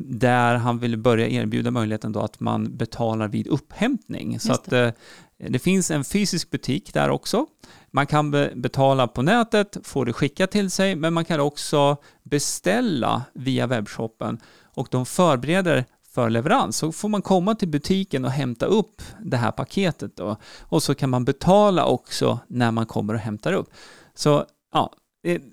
där 0.04 0.54
han 0.54 0.78
vill 0.78 0.96
börja 0.98 1.28
erbjuda 1.28 1.70
möjligheten 1.70 2.12
då 2.12 2.20
att 2.20 2.40
man 2.40 2.76
betalar 2.76 3.28
vid 3.28 3.46
upphämtning. 3.46 4.40
Så 4.40 4.52
att 4.52 4.64
det. 4.64 4.84
Eh, 4.86 4.92
det 5.38 5.58
finns 5.58 5.90
en 5.90 6.04
fysisk 6.04 6.50
butik 6.50 6.94
där 6.94 7.10
också. 7.10 7.46
Man 7.90 8.06
kan 8.06 8.30
betala 8.54 9.06
på 9.06 9.22
nätet, 9.22 9.76
få 9.82 10.04
det 10.04 10.12
skickat 10.12 10.50
till 10.50 10.70
sig, 10.70 10.96
men 10.96 11.14
man 11.14 11.24
kan 11.24 11.40
också 11.40 11.96
beställa 12.22 13.22
via 13.34 13.66
webbshoppen 13.66 14.40
och 14.62 14.88
de 14.90 15.06
förbereder 15.06 15.84
för 16.14 16.30
leverans. 16.30 16.76
Så 16.76 16.92
får 16.92 17.08
man 17.08 17.22
komma 17.22 17.54
till 17.54 17.68
butiken 17.68 18.24
och 18.24 18.30
hämta 18.30 18.66
upp 18.66 19.02
det 19.20 19.36
här 19.36 19.50
paketet 19.50 20.16
då. 20.16 20.36
Och 20.60 20.82
så 20.82 20.94
kan 20.94 21.10
man 21.10 21.24
betala 21.24 21.84
också 21.84 22.38
när 22.48 22.70
man 22.70 22.86
kommer 22.86 23.14
och 23.14 23.20
hämtar 23.20 23.52
upp. 23.52 23.70
Så 24.14 24.44
ja, 24.72 24.92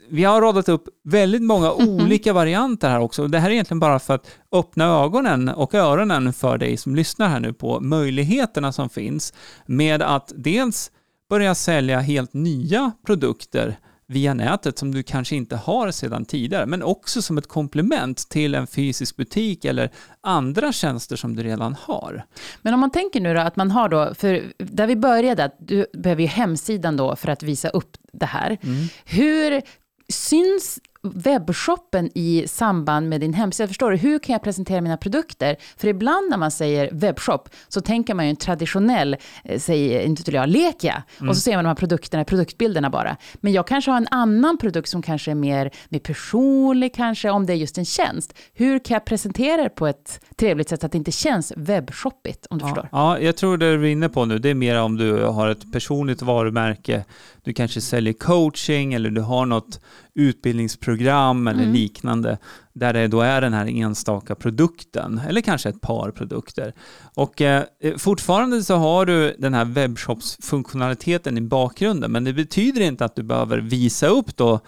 vi 0.09 0.23
har 0.23 0.41
radat 0.41 0.69
upp 0.69 0.83
väldigt 1.03 1.41
många 1.41 1.73
olika 1.73 2.33
varianter 2.33 2.89
här 2.89 2.99
också. 2.99 3.27
Det 3.27 3.39
här 3.39 3.49
är 3.49 3.53
egentligen 3.53 3.79
bara 3.79 3.99
för 3.99 4.13
att 4.13 4.27
öppna 4.51 4.85
ögonen 4.85 5.49
och 5.49 5.75
öronen 5.75 6.33
för 6.33 6.57
dig 6.57 6.77
som 6.77 6.95
lyssnar 6.95 7.29
här 7.29 7.39
nu 7.39 7.53
på 7.53 7.79
möjligheterna 7.79 8.71
som 8.71 8.89
finns 8.89 9.33
med 9.65 10.01
att 10.01 10.31
dels 10.35 10.91
börja 11.29 11.55
sälja 11.55 11.99
helt 11.99 12.33
nya 12.33 12.91
produkter 13.05 13.77
via 14.07 14.33
nätet 14.33 14.77
som 14.77 14.93
du 14.93 15.03
kanske 15.03 15.35
inte 15.35 15.55
har 15.55 15.91
sedan 15.91 16.25
tidigare, 16.25 16.65
men 16.65 16.83
också 16.83 17.21
som 17.21 17.37
ett 17.37 17.47
komplement 17.47 18.29
till 18.29 18.55
en 18.55 18.67
fysisk 18.67 19.15
butik 19.15 19.65
eller 19.65 19.89
andra 20.21 20.71
tjänster 20.71 21.15
som 21.15 21.35
du 21.35 21.43
redan 21.43 21.75
har. 21.81 22.25
Men 22.61 22.73
om 22.73 22.79
man 22.79 22.91
tänker 22.91 23.21
nu 23.21 23.33
då 23.33 23.39
att 23.39 23.55
man 23.55 23.71
har 23.71 23.89
då, 23.89 24.13
för 24.15 24.43
där 24.57 24.87
vi 24.87 24.95
började, 24.95 25.43
att 25.43 25.55
du 25.59 25.85
behöver 25.93 26.21
ju 26.21 26.27
hemsidan 26.27 26.97
då 26.97 27.15
för 27.15 27.29
att 27.29 27.43
visa 27.43 27.69
upp 27.69 27.97
det 28.13 28.25
här. 28.25 28.57
Mm. 28.63 28.87
Hur 29.05 29.61
syns 30.09 30.79
webbshoppen 31.03 32.09
i 32.15 32.45
samband 32.47 33.09
med 33.09 33.21
din 33.21 33.33
hemsida? 33.33 33.67
Förstår 33.67 33.91
du? 33.91 33.97
Hur 33.97 34.19
kan 34.19 34.33
jag 34.33 34.43
presentera 34.43 34.81
mina 34.81 34.97
produkter? 34.97 35.55
För 35.77 35.87
ibland 35.87 36.29
när 36.29 36.37
man 36.37 36.51
säger 36.51 36.89
webbshop 36.91 37.49
så 37.67 37.81
tänker 37.81 38.13
man 38.13 38.25
ju 38.25 38.29
en 38.29 38.35
traditionell, 38.35 39.17
eh, 39.43 39.59
säg 39.59 40.03
inte 40.03 40.31
jag, 40.31 40.49
Lekia. 40.49 41.03
Mm. 41.17 41.29
Och 41.29 41.35
så 41.35 41.41
ser 41.41 41.55
man 41.55 41.63
de 41.63 41.67
här 41.67 41.75
produkterna, 41.75 42.23
produktbilderna 42.23 42.89
bara. 42.89 43.17
Men 43.35 43.53
jag 43.53 43.67
kanske 43.67 43.91
har 43.91 43.97
en 43.97 44.07
annan 44.11 44.57
produkt 44.57 44.89
som 44.89 45.01
kanske 45.01 45.31
är 45.31 45.35
mer, 45.35 45.71
mer 45.89 45.99
personlig, 45.99 46.95
kanske 46.95 47.29
om 47.29 47.45
det 47.45 47.53
är 47.53 47.57
just 47.57 47.77
en 47.77 47.85
tjänst. 47.85 48.33
Hur 48.53 48.79
kan 48.79 48.95
jag 48.95 49.05
presentera 49.05 49.63
det 49.63 49.69
på 49.69 49.87
ett 49.87 50.19
trevligt 50.35 50.69
sätt 50.69 50.79
så 50.79 50.85
att 50.85 50.91
det 50.91 50.97
inte 50.97 51.11
känns 51.11 51.53
webbshoppigt, 51.55 52.45
om 52.49 52.57
du 52.57 52.63
ja, 52.63 52.67
förstår? 52.67 52.89
Ja, 52.91 53.19
jag 53.19 53.37
tror 53.37 53.57
det 53.57 53.77
du 53.77 53.87
är 53.87 53.91
inne 53.91 54.09
på 54.09 54.25
nu, 54.25 54.39
det 54.39 54.49
är 54.49 54.53
mer 54.53 54.81
om 54.81 54.97
du 54.97 55.23
har 55.23 55.49
ett 55.49 55.71
personligt 55.71 56.21
varumärke, 56.21 57.05
du 57.43 57.53
kanske 57.53 57.81
säljer 57.81 58.13
coaching 58.13 58.93
eller 58.93 59.09
du 59.09 59.21
har 59.21 59.45
något 59.45 59.79
utbildningsprogram 60.15 61.47
eller 61.47 61.63
mm. 61.63 61.73
liknande 61.73 62.37
där 62.73 62.93
det 62.93 63.07
då 63.07 63.21
är 63.21 63.41
den 63.41 63.53
här 63.53 63.65
enstaka 63.67 64.35
produkten 64.35 65.21
eller 65.27 65.41
kanske 65.41 65.69
ett 65.69 65.81
par 65.81 66.11
produkter. 66.11 66.73
Och 67.15 67.41
eh, 67.41 67.63
fortfarande 67.97 68.63
så 68.63 68.75
har 68.75 69.05
du 69.05 69.35
den 69.39 69.53
här 69.53 69.65
webbshops-funktionaliteten 69.65 71.37
i 71.37 71.41
bakgrunden 71.41 72.11
men 72.11 72.23
det 72.23 72.33
betyder 72.33 72.81
inte 72.81 73.05
att 73.05 73.15
du 73.15 73.23
behöver 73.23 73.57
visa 73.57 74.07
upp 74.07 74.37
då 74.37 74.59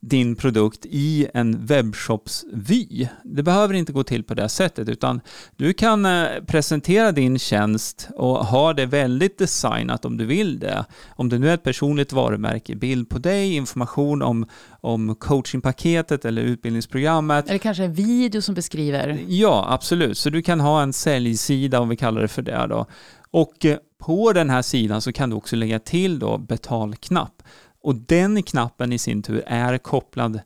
din 0.00 0.36
produkt 0.36 0.86
i 0.86 1.26
en 1.34 1.66
webbshops-vy. 1.66 3.08
Det 3.24 3.42
behöver 3.42 3.74
inte 3.74 3.92
gå 3.92 4.02
till 4.02 4.24
på 4.24 4.34
det 4.34 4.48
sättet, 4.48 4.88
utan 4.88 5.20
du 5.56 5.72
kan 5.72 6.06
eh, 6.06 6.26
presentera 6.46 7.12
din 7.12 7.38
tjänst 7.38 8.08
och 8.16 8.46
ha 8.46 8.72
det 8.72 8.86
väldigt 8.86 9.38
designat 9.38 10.04
om 10.04 10.16
du 10.16 10.26
vill 10.26 10.58
det. 10.58 10.84
Om 11.08 11.28
det 11.28 11.38
nu 11.38 11.50
är 11.50 11.54
ett 11.54 11.62
personligt 11.62 12.12
varumärke, 12.12 12.76
bild 12.76 13.08
på 13.08 13.18
dig, 13.18 13.54
information 13.54 14.22
om, 14.22 14.46
om 14.80 15.14
coachingpaketet 15.14 16.24
eller 16.24 16.42
utbildningsprogrammet. 16.42 17.48
Eller 17.48 17.58
kanske 17.58 17.84
en 17.84 17.94
video 17.94 18.42
som 18.42 18.54
beskriver. 18.54 19.24
Ja, 19.28 19.66
absolut. 19.68 20.18
Så 20.18 20.30
du 20.30 20.42
kan 20.42 20.60
ha 20.60 20.82
en 20.82 20.92
säljsida, 20.92 21.80
om 21.80 21.88
vi 21.88 21.96
kallar 21.96 22.20
det 22.20 22.28
för 22.28 22.42
det 22.42 22.66
då. 22.68 22.86
Och 23.30 23.64
eh, 23.64 23.76
på 23.98 24.32
den 24.32 24.50
här 24.50 24.62
sidan 24.62 25.00
så 25.00 25.12
kan 25.12 25.30
du 25.30 25.36
också 25.36 25.56
lägga 25.56 25.78
till 25.78 26.18
då 26.18 26.38
betalknapp. 26.38 27.42
Och 27.82 27.94
den 27.94 28.42
knappen 28.42 28.92
i 28.92 28.98
sin 28.98 29.22
tur 29.22 29.42
är 29.46 29.78
kopplad 29.78 30.40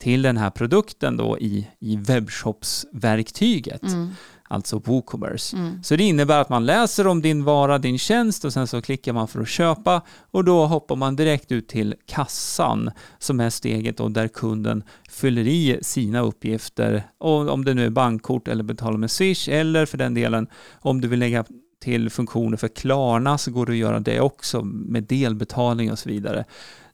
till 0.00 0.22
den 0.22 0.36
här 0.36 0.50
produkten 0.50 1.16
då 1.16 1.38
i, 1.38 1.66
i 1.78 1.96
webbshopsverktyget. 1.96 3.82
Mm. 3.82 4.08
Alltså 4.52 4.78
WooCommerce. 4.78 5.56
Mm. 5.56 5.82
Så 5.82 5.96
det 5.96 6.04
innebär 6.04 6.40
att 6.40 6.48
man 6.48 6.66
läser 6.66 7.06
om 7.06 7.22
din 7.22 7.44
vara, 7.44 7.78
din 7.78 7.98
tjänst 7.98 8.44
och 8.44 8.52
sen 8.52 8.66
så 8.66 8.82
klickar 8.82 9.12
man 9.12 9.28
för 9.28 9.40
att 9.40 9.48
köpa 9.48 10.02
och 10.30 10.44
då 10.44 10.66
hoppar 10.66 10.96
man 10.96 11.16
direkt 11.16 11.52
ut 11.52 11.68
till 11.68 11.94
kassan 12.06 12.90
som 13.18 13.40
är 13.40 13.50
steget 13.50 13.96
då 13.96 14.08
där 14.08 14.28
kunden 14.28 14.82
fyller 15.10 15.46
i 15.46 15.78
sina 15.82 16.20
uppgifter. 16.20 17.02
Och 17.18 17.48
om 17.48 17.64
det 17.64 17.74
nu 17.74 17.86
är 17.86 17.90
bankkort 17.90 18.48
eller 18.48 18.62
betala 18.62 18.96
med 18.96 19.10
Swish 19.10 19.48
eller 19.48 19.86
för 19.86 19.98
den 19.98 20.14
delen 20.14 20.46
om 20.80 21.00
du 21.00 21.08
vill 21.08 21.18
lägga 21.18 21.44
till 21.80 22.10
funktioner 22.10 22.56
för 22.56 22.68
Klarna 22.68 23.38
så 23.38 23.50
går 23.50 23.66
det 23.66 23.72
att 23.72 23.78
göra 23.78 24.00
det 24.00 24.20
också 24.20 24.62
med 24.62 25.02
delbetalning 25.02 25.92
och 25.92 25.98
så 25.98 26.08
vidare. 26.08 26.44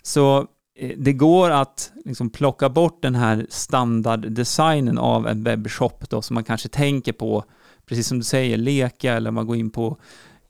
Så 0.07 0.47
eh, 0.75 0.93
det 0.99 1.13
går 1.13 1.51
att 1.51 1.93
liksom 2.05 2.31
plocka 2.31 2.69
bort 2.69 3.03
den 3.03 3.15
här 3.15 3.47
standarddesignen 3.49 4.99
av 4.99 5.27
en 5.27 5.45
webbshop 5.45 6.11
då, 6.11 6.23
som 6.23 6.35
man 6.35 6.45
kanske 6.45 6.69
tänker 6.69 7.13
på, 7.13 7.45
precis 7.87 8.07
som 8.07 8.19
du 8.19 8.25
säger, 8.25 8.57
Leka 8.57 9.15
eller 9.15 9.31
man 9.31 9.47
går 9.47 9.57
in 9.57 9.71
på 9.71 9.97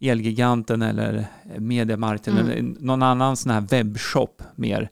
Elgiganten 0.01 0.83
eller 0.83 1.27
Mediamarkt 1.59 2.29
mm. 2.29 2.47
eller 2.47 2.63
någon 2.63 3.03
annan 3.03 3.37
sån 3.37 3.53
här 3.53 3.61
webbshop 3.61 4.43
mer. 4.55 4.91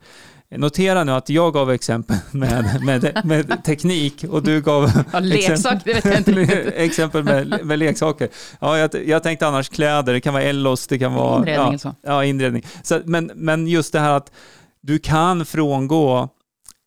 Notera 0.50 1.04
nu 1.04 1.12
att 1.12 1.28
jag 1.28 1.52
gav 1.52 1.70
exempel 1.70 2.16
med, 2.30 2.84
med, 2.84 3.20
med 3.24 3.64
teknik 3.64 4.24
och 4.30 4.42
du 4.42 4.60
gav 4.60 4.90
ja, 5.12 5.18
leksak, 5.20 5.86
exempel, 5.86 6.38
exempel 6.74 7.24
med, 7.24 7.60
med 7.66 7.78
leksaker. 7.78 8.28
Ja, 8.60 8.78
jag, 8.78 8.90
jag 9.06 9.22
tänkte 9.22 9.46
annars 9.46 9.68
kläder, 9.68 10.12
det 10.12 10.20
kan 10.20 10.34
vara 10.34 10.42
Ellos, 10.42 10.86
det 10.86 10.98
kan 10.98 11.14
vara... 11.14 11.38
Inredning 11.38 11.78
ja. 11.82 11.94
Ja, 12.02 12.24
inredning. 12.24 12.62
Så, 12.82 13.00
men, 13.04 13.30
men 13.34 13.68
just 13.68 13.92
det 13.92 14.00
här 14.00 14.12
att 14.12 14.32
du 14.80 14.98
kan 14.98 15.46
frångå 15.46 16.28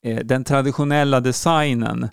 eh, 0.04 0.18
den 0.18 0.44
traditionella 0.44 1.20
designen 1.20 2.10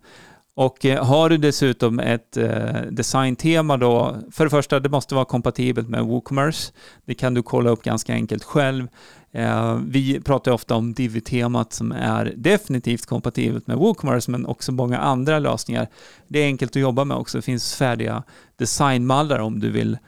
och 0.57 0.85
eh, 0.85 1.05
har 1.05 1.31
du 1.31 1.37
dessutom 1.37 2.01
ett 2.01 2.37
eh, 2.37 2.83
designtema 2.91 3.77
då, 3.77 4.17
för 4.33 4.45
det 4.45 4.51
första, 4.51 4.81
det 4.81 4.89
måste 4.89 5.15
vara 5.15 5.25
kompatibelt 5.25 5.89
med 5.89 6.05
WooCommerce. 6.05 6.73
Det 7.05 7.15
kan 7.15 7.35
du 7.35 7.43
kolla 7.43 7.71
upp 7.71 7.83
ganska 7.83 8.13
enkelt 8.13 8.45
själv. 8.45 8.89
Eh, 9.33 9.79
vi 9.87 10.21
pratar 10.21 10.53
ofta 10.53 10.75
om 10.75 10.95
Divi-temat 10.95 11.73
som 11.73 11.93
är 11.93 12.33
definitivt 12.37 13.07
kompatibelt 13.07 13.67
med 13.67 13.77
WooCommerce, 13.77 14.31
men 14.31 14.47
också 14.47 14.73
många 14.73 14.99
andra 14.99 15.39
lösningar. 15.39 15.89
Det 16.29 16.39
är 16.39 16.47
enkelt 16.47 16.71
att 16.77 16.83
jobba 16.83 17.05
med 17.05 17.17
också. 17.17 17.39
Det 17.39 17.43
finns 17.43 17.75
färdiga 17.75 18.23
designmallar 18.57 19.39
om 19.39 19.61
du 19.61 19.71
vill 19.71 19.99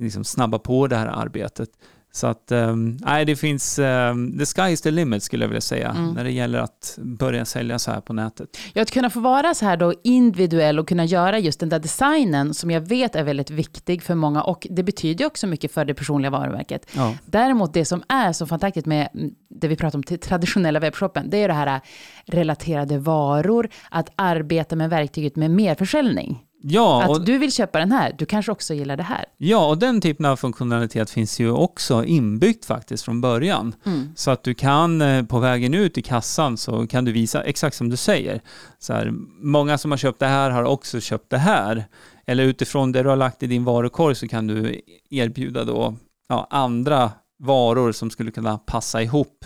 liksom 0.00 0.24
snabba 0.24 0.58
på 0.58 0.86
det 0.86 0.96
här 0.96 1.06
arbetet. 1.06 1.68
Så 2.16 2.26
att, 2.26 2.52
um, 2.52 2.98
nej, 3.00 3.24
det 3.24 3.36
finns, 3.36 3.78
um, 3.78 4.38
the 4.38 4.46
sky 4.46 4.72
is 4.72 4.80
the 4.80 4.90
limit 4.90 5.22
skulle 5.22 5.44
jag 5.44 5.48
vilja 5.48 5.60
säga, 5.60 5.90
mm. 5.90 6.12
när 6.12 6.24
det 6.24 6.30
gäller 6.30 6.58
att 6.58 6.98
börja 7.02 7.44
sälja 7.44 7.78
så 7.78 7.90
här 7.90 8.00
på 8.00 8.12
nätet. 8.12 8.58
Ja, 8.72 8.82
att 8.82 8.90
kunna 8.90 9.10
få 9.10 9.20
vara 9.20 9.54
så 9.54 9.64
här 9.64 9.76
då 9.76 9.94
individuell 10.04 10.78
och 10.78 10.88
kunna 10.88 11.04
göra 11.04 11.38
just 11.38 11.60
den 11.60 11.68
där 11.68 11.78
designen 11.78 12.54
som 12.54 12.70
jag 12.70 12.80
vet 12.80 13.16
är 13.16 13.24
väldigt 13.24 13.50
viktig 13.50 14.02
för 14.02 14.14
många 14.14 14.42
och 14.42 14.66
det 14.70 14.82
betyder 14.82 15.26
också 15.26 15.46
mycket 15.46 15.72
för 15.72 15.84
det 15.84 15.94
personliga 15.94 16.30
varumärket. 16.30 16.86
Ja. 16.96 17.14
Däremot 17.26 17.74
det 17.74 17.84
som 17.84 18.02
är 18.08 18.32
så 18.32 18.46
fantastiskt 18.46 18.86
med 18.86 19.08
det 19.48 19.68
vi 19.68 19.76
pratar 19.76 19.98
om 19.98 20.02
till 20.02 20.18
traditionella 20.18 20.80
webbshoppen, 20.80 21.30
det 21.30 21.36
är 21.36 21.48
det 21.48 21.54
här 21.54 21.80
relaterade 22.26 22.98
varor, 22.98 23.68
att 23.90 24.08
arbeta 24.16 24.76
med 24.76 24.90
verktyget 24.90 25.36
med 25.36 25.50
merförsäljning. 25.50 26.44
Ja, 26.66 27.16
att 27.16 27.26
du 27.26 27.38
vill 27.38 27.52
köpa 27.52 27.78
den 27.78 27.92
här, 27.92 28.14
du 28.18 28.26
kanske 28.26 28.52
också 28.52 28.74
gillar 28.74 28.96
det 28.96 29.02
här. 29.02 29.24
Ja, 29.36 29.68
och 29.68 29.78
den 29.78 30.00
typen 30.00 30.26
av 30.26 30.36
funktionalitet 30.36 31.10
finns 31.10 31.40
ju 31.40 31.50
också 31.50 32.04
inbyggt 32.04 32.64
faktiskt 32.64 33.04
från 33.04 33.20
början. 33.20 33.74
Mm. 33.86 34.08
Så 34.16 34.30
att 34.30 34.42
du 34.42 34.54
kan 34.54 35.02
eh, 35.02 35.24
på 35.24 35.38
vägen 35.38 35.74
ut 35.74 35.98
i 35.98 36.02
kassan 36.02 36.56
så 36.56 36.86
kan 36.86 37.04
du 37.04 37.12
visa 37.12 37.42
exakt 37.42 37.76
som 37.76 37.88
du 37.88 37.96
säger. 37.96 38.40
Så 38.78 38.92
här, 38.92 39.12
många 39.42 39.78
som 39.78 39.90
har 39.90 39.98
köpt 39.98 40.20
det 40.20 40.26
här 40.26 40.50
har 40.50 40.62
också 40.62 41.00
köpt 41.00 41.30
det 41.30 41.38
här. 41.38 41.84
Eller 42.26 42.44
utifrån 42.44 42.92
det 42.92 43.02
du 43.02 43.08
har 43.08 43.16
lagt 43.16 43.42
i 43.42 43.46
din 43.46 43.64
varukorg 43.64 44.14
så 44.14 44.28
kan 44.28 44.46
du 44.46 44.80
erbjuda 45.10 45.64
då 45.64 45.94
ja, 46.28 46.46
andra 46.50 47.10
varor 47.38 47.92
som 47.92 48.10
skulle 48.10 48.30
kunna 48.30 48.58
passa 48.58 49.02
ihop 49.02 49.44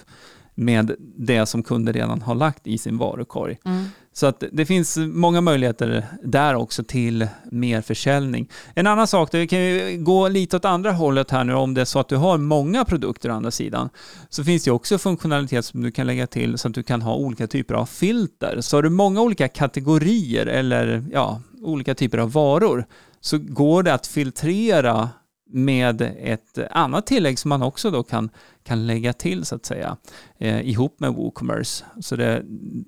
med 0.59 0.95
det 1.17 1.47
som 1.47 1.63
kunder 1.63 1.93
redan 1.93 2.23
har 2.23 2.35
lagt 2.35 2.67
i 2.67 2.79
sin 2.79 2.99
varukorg. 2.99 3.59
Mm. 3.65 3.85
Så 4.13 4.27
att 4.27 4.45
det 4.53 4.67
finns 4.67 4.97
många 4.97 5.41
möjligheter 5.41 6.07
där 6.23 6.55
också 6.55 6.85
till 6.85 7.29
mer 7.51 7.83
försäljning. 7.83 8.49
En 8.75 8.87
annan 8.87 9.07
sak, 9.07 9.33
det 9.33 9.47
kan 9.47 9.59
ju 9.59 9.99
gå 10.01 10.29
lite 10.29 10.57
åt 10.57 10.65
andra 10.65 10.93
hållet 10.93 11.31
här 11.31 11.45
nu 11.45 11.55
om 11.55 11.75
det 11.75 11.81
är 11.81 11.85
så 11.85 11.99
att 11.99 12.09
du 12.09 12.17
har 12.17 12.39
många 12.39 12.85
produkter 12.85 13.31
å 13.31 13.35
andra 13.35 13.51
sidan. 13.51 13.89
Så 14.29 14.45
finns 14.45 14.65
det 14.65 14.71
också 14.71 14.99
funktionalitet 14.99 15.65
som 15.65 15.83
du 15.83 15.91
kan 15.91 16.07
lägga 16.07 16.27
till 16.27 16.59
så 16.59 16.69
att 16.69 16.75
du 16.75 16.83
kan 16.83 17.03
ha 17.03 17.15
olika 17.15 17.47
typer 17.47 17.75
av 17.75 17.87
filter. 17.87 18.61
Så 18.61 18.77
har 18.77 18.83
du 18.83 18.91
många 18.91 19.21
olika 19.21 19.49
kategorier 19.49 20.47
eller 20.47 21.05
ja, 21.13 21.41
olika 21.63 21.95
typer 21.95 22.19
av 22.19 22.33
varor 22.33 22.87
så 23.21 23.39
går 23.39 23.83
det 23.83 23.95
att 23.95 24.07
filtrera 24.07 25.09
med 25.51 26.03
ett 26.03 26.59
annat 26.71 27.07
tillägg 27.07 27.39
som 27.39 27.49
man 27.49 27.63
också 27.63 27.91
då 27.91 28.03
kan, 28.03 28.31
kan 28.65 28.87
lägga 28.87 29.13
till 29.13 29.45
så 29.45 29.55
att 29.55 29.67
säga 29.67 29.97
eh, 30.39 30.69
ihop 30.69 31.01
med 31.01 31.15
WooCommerce. 31.15 31.85
Så 32.01 32.17
det, 32.17 32.43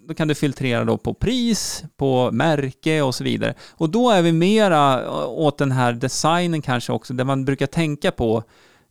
då 0.09 0.15
kan 0.15 0.29
du 0.29 0.35
filtrera 0.35 0.85
då 0.85 0.99
på 0.99 1.15
pris, 1.15 1.85
på 1.97 2.31
märke 2.33 3.03
och 3.03 3.15
så 3.15 3.25
vidare. 3.25 3.55
Och 3.71 3.91
då 3.91 4.11
är 4.11 4.23
vi 4.23 4.33
mera 4.33 5.03
eh, 5.03 5.29
åt 5.29 5.59
den 5.59 5.73
här 5.73 5.93
designen 5.93 6.63
kanske 6.63 6.93
också, 6.93 7.15
där 7.15 7.25
man 7.25 7.45
brukar 7.45 7.67
tänka 7.67 8.11
på 8.11 8.43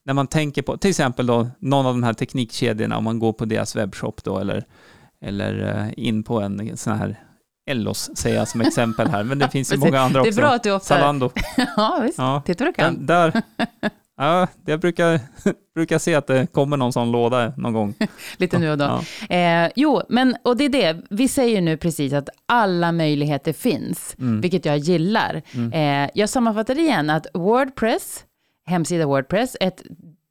när 0.04 0.14
man 0.14 0.28
tänker 0.28 0.62
på 0.62 0.78
till 0.78 0.90
exempel 0.90 1.26
då 1.26 1.48
någon 1.60 1.86
av 1.86 1.94
de 1.94 2.04
här 2.04 2.14
teknikkedjorna, 2.14 2.98
om 2.98 3.04
man 3.04 3.20
går 3.20 3.34
på 3.34 3.46
deras 3.46 3.76
webbshop 3.76 4.24
då 4.24 4.40
eller, 4.40 4.66
eller 5.22 5.78
eh, 5.78 6.06
in 6.06 6.24
på 6.24 6.42
en 6.42 6.78
sån 6.78 6.98
här 6.98 7.29
Ellos 7.70 8.12
säger 8.16 8.38
jag 8.38 8.48
som 8.48 8.62
exempel 8.62 9.08
här, 9.08 9.24
men 9.24 9.40
det 9.40 9.50
finns 9.50 9.74
ju 9.74 9.78
många 9.78 10.00
andra 10.00 10.22
också. 10.22 10.32
Det 10.32 10.38
är 10.38 10.42
bra 10.42 10.54
att 10.54 10.64
du 10.64 10.72
ofta... 10.72 10.96
Zalando. 10.96 11.32
ja, 11.76 12.00
visst. 12.04 12.18
Ja. 12.18 12.42
Titta 12.46 12.64
vad 12.64 12.74
du 12.74 12.76
kan. 12.76 12.96
Den, 12.96 13.06
där, 13.06 13.42
ja, 14.18 14.48
jag 14.66 14.80
brukar, 14.80 15.20
brukar 15.76 16.00
se 16.00 16.16
att 16.16 16.28
det 16.28 16.48
kommer 16.52 16.78
någon 16.78 16.94
sån 16.94 17.12
låda 17.12 17.54
någon 17.58 17.74
gång. 17.74 17.94
Lite 18.38 18.58
nu 18.58 18.72
och 18.72 18.78
då. 18.78 19.02
Ja. 19.30 19.36
Eh, 19.36 19.72
jo, 19.76 20.02
men 20.10 20.36
och 20.44 20.58
det 20.58 20.66
är 20.66 20.70
det, 20.70 21.02
vi 21.10 21.28
säger 21.28 21.62
nu 21.62 21.78
precis 21.78 22.14
att 22.14 22.30
alla 22.46 22.92
möjligheter 22.92 23.54
finns, 23.54 24.16
mm. 24.20 24.42
vilket 24.42 24.66
jag 24.66 24.78
gillar. 24.78 25.42
Mm. 25.52 26.04
Eh, 26.04 26.10
jag 26.14 26.30
sammanfattar 26.30 26.80
igen 26.80 27.10
att 27.10 27.28
Wordpress, 27.34 28.24
hemsida 28.66 29.06
Wordpress, 29.06 29.58
ett 29.60 29.84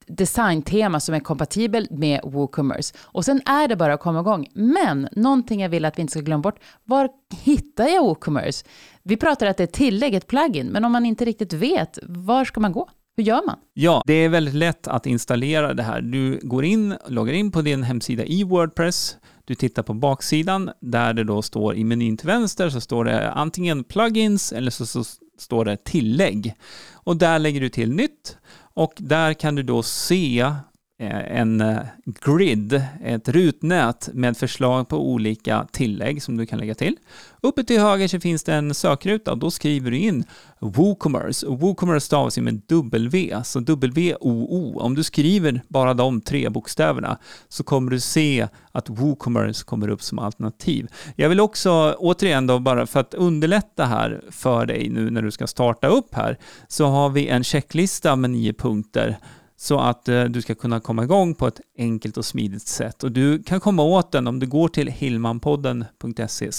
designtema 0.09 1.01
som 1.01 1.15
är 1.15 1.21
kompatibel 1.21 1.89
med 1.91 2.21
WooCommerce. 2.25 2.95
Och 3.03 3.25
sen 3.25 3.43
är 3.47 3.69
det 3.69 3.77
bara 3.77 3.95
att 3.95 4.01
komma 4.01 4.21
igång. 4.21 4.49
Men 4.55 5.09
någonting 5.13 5.61
jag 5.63 5.69
vill 5.69 5.85
att 5.85 5.99
vi 5.99 6.01
inte 6.01 6.11
ska 6.11 6.21
glömma 6.21 6.43
bort, 6.43 6.59
var 6.85 7.09
hittar 7.45 7.87
jag 7.87 8.03
WooCommerce? 8.03 8.65
Vi 9.03 9.17
pratar 9.17 9.47
att 9.47 9.57
det 9.57 9.63
är 9.63 9.67
tillägg, 9.67 10.15
ett 10.15 10.27
plugin, 10.27 10.67
men 10.67 10.85
om 10.85 10.93
man 10.93 11.07
inte 11.07 11.25
riktigt 11.25 11.53
vet, 11.53 11.99
var 12.03 12.45
ska 12.45 12.61
man 12.61 12.73
gå? 12.73 12.89
Hur 13.17 13.25
gör 13.25 13.47
man? 13.47 13.59
Ja, 13.75 14.03
det 14.07 14.13
är 14.13 14.29
väldigt 14.29 14.55
lätt 14.55 14.89
att 14.89 15.07
installera 15.07 15.75
det 15.75 15.83
här. 15.83 16.01
Du 16.01 16.41
går 16.43 16.65
in, 16.65 16.97
loggar 17.07 17.33
in 17.33 17.53
på 17.53 17.63
din 17.63 17.83
hemsida 17.83 18.25
i 18.25 18.45
Wordpress, 18.45 19.17
du 19.45 19.55
tittar 19.55 19.83
på 19.83 19.95
baksidan 19.95 20.71
där 20.81 21.15
det 21.15 21.25
då 21.25 21.43
står 21.43 21.77
i 21.77 21.85
menyn 21.85 22.17
till 22.17 22.27
vänster 22.27 22.71
så 22.71 22.81
står 22.81 23.05
det 23.05 23.33
antingen 23.33 23.85
plugins 23.85 24.53
eller 24.53 24.71
så, 24.71 24.87
så 24.87 25.05
står 25.39 25.65
det 25.65 25.85
tillägg. 25.85 26.55
Och 26.93 27.17
där 27.17 27.39
lägger 27.39 27.61
du 27.61 27.69
till 27.69 27.93
nytt 27.93 28.37
och 28.79 28.93
där 28.97 29.35
kan 29.35 29.55
du 29.55 29.63
då 29.63 29.83
se 29.83 30.55
Eh, 31.01 31.41
en 31.41 31.61
eh, 31.61 31.79
grid, 32.05 32.83
ett 33.05 33.29
rutnät 33.29 34.09
med 34.13 34.37
förslag 34.37 34.89
på 34.89 35.11
olika 35.11 35.67
tillägg 35.73 36.23
som 36.23 36.37
du 36.37 36.47
kan 36.47 36.59
lägga 36.59 36.75
till. 36.75 36.97
Uppe 37.41 37.65
till 37.65 37.81
höger 37.81 38.09
så 38.09 38.21
finns 38.21 38.45
det 38.45 38.55
en 38.55 38.75
sökruta 38.75 39.33
och 39.33 39.39
då 39.39 39.51
skriver 39.51 39.91
du 39.91 39.99
in 39.99 40.25
WooCommerce. 40.59 41.47
Och 41.47 41.61
WooCommerce 41.61 42.07
stavas 42.07 42.39
ju 42.39 42.43
med 42.43 42.63
W, 42.69 43.41
så 43.45 43.61
W-O-O. 43.61 44.81
Om 44.81 44.95
du 44.95 45.05
skriver 45.05 45.63
bara 45.69 45.95
de 45.95 46.21
tre 46.21 46.49
bokstäverna 46.49 47.19
så 47.49 47.65
kommer 47.65 47.91
du 47.91 48.01
se 48.01 48.49
att 48.73 48.89
WooCommerce 48.91 49.65
kommer 49.65 49.89
upp 49.89 50.03
som 50.03 50.19
alternativ. 50.19 50.87
Jag 51.17 51.29
vill 51.29 51.41
också 51.41 51.95
återigen 51.99 52.47
då 52.47 52.59
bara 52.59 52.87
för 52.87 53.01
att 53.01 53.15
underlätta 53.15 53.85
här 53.85 54.21
för 54.31 54.67
dig 54.67 54.89
nu 54.89 55.11
när 55.11 55.23
du 55.23 55.31
ska 55.31 55.47
starta 55.47 55.87
upp 55.87 56.15
här 56.15 56.39
så 56.69 56.87
har 56.87 57.09
vi 57.09 57.29
en 57.29 57.45
checklista 57.45 58.17
med 58.17 58.31
nio 58.31 58.53
punkter 58.53 59.19
så 59.61 59.81
att 59.81 60.09
eh, 60.09 60.25
du 60.25 60.43
ska 60.43 60.55
kunna 60.55 60.81
komma 60.81 61.05
igång 61.05 61.35
på 61.35 61.47
ett 61.47 61.61
enkelt 61.79 62.17
och 62.17 62.25
smidigt 62.25 62.69
sätt. 62.69 63.05
Och 63.05 63.13
du 63.13 63.43
kan 63.43 63.61
komma 63.61 63.83
åt 63.83 64.13
den 64.13 64.27
om 64.27 64.39
du 64.39 64.47
går 64.47 64.69
till 64.69 64.89
hilmanpodden.se 64.89 66.51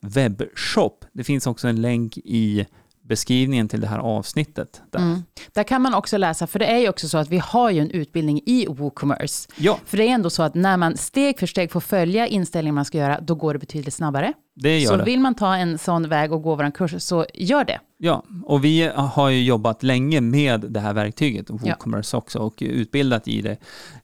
webbshop. 0.00 1.04
Det 1.12 1.24
finns 1.24 1.46
också 1.46 1.68
en 1.68 1.80
länk 1.80 2.18
i 2.18 2.66
beskrivningen 3.02 3.68
till 3.68 3.80
det 3.80 3.86
här 3.86 3.98
avsnittet. 3.98 4.82
Där. 4.90 4.98
Mm. 4.98 5.22
där 5.52 5.62
kan 5.62 5.82
man 5.82 5.94
också 5.94 6.16
läsa, 6.16 6.46
för 6.46 6.58
det 6.58 6.66
är 6.66 6.78
ju 6.78 6.88
också 6.88 7.08
så 7.08 7.18
att 7.18 7.28
vi 7.28 7.38
har 7.38 7.70
ju 7.70 7.80
en 7.80 7.90
utbildning 7.90 8.40
i 8.46 8.66
WooCommerce. 8.68 9.48
Ja. 9.56 9.78
För 9.84 9.96
det 9.96 10.04
är 10.04 10.10
ändå 10.10 10.30
så 10.30 10.42
att 10.42 10.54
när 10.54 10.76
man 10.76 10.96
steg 10.96 11.38
för 11.38 11.46
steg 11.46 11.72
får 11.72 11.80
följa 11.80 12.26
inställningen 12.26 12.74
man 12.74 12.84
ska 12.84 12.98
göra, 12.98 13.20
då 13.20 13.34
går 13.34 13.52
det 13.52 13.58
betydligt 13.58 13.94
snabbare. 13.94 14.32
Det 14.58 14.78
gör 14.78 14.90
så 14.90 14.96
det. 14.96 15.04
vill 15.04 15.20
man 15.20 15.34
ta 15.34 15.56
en 15.56 15.78
sån 15.78 16.08
väg 16.08 16.32
och 16.32 16.42
gå 16.42 16.54
vår 16.54 16.70
kurs, 16.70 16.94
så 16.98 17.26
gör 17.34 17.64
det. 17.64 17.80
Ja, 17.98 18.22
och 18.44 18.64
vi 18.64 18.90
har 18.94 19.28
ju 19.28 19.44
jobbat 19.44 19.82
länge 19.82 20.20
med 20.20 20.60
det 20.60 20.80
här 20.80 20.94
verktyget, 20.94 21.50
WooCommerce 21.50 22.16
ja. 22.16 22.18
också, 22.18 22.38
och 22.38 22.54
utbildat 22.58 23.28
i 23.28 23.42
det 23.42 23.56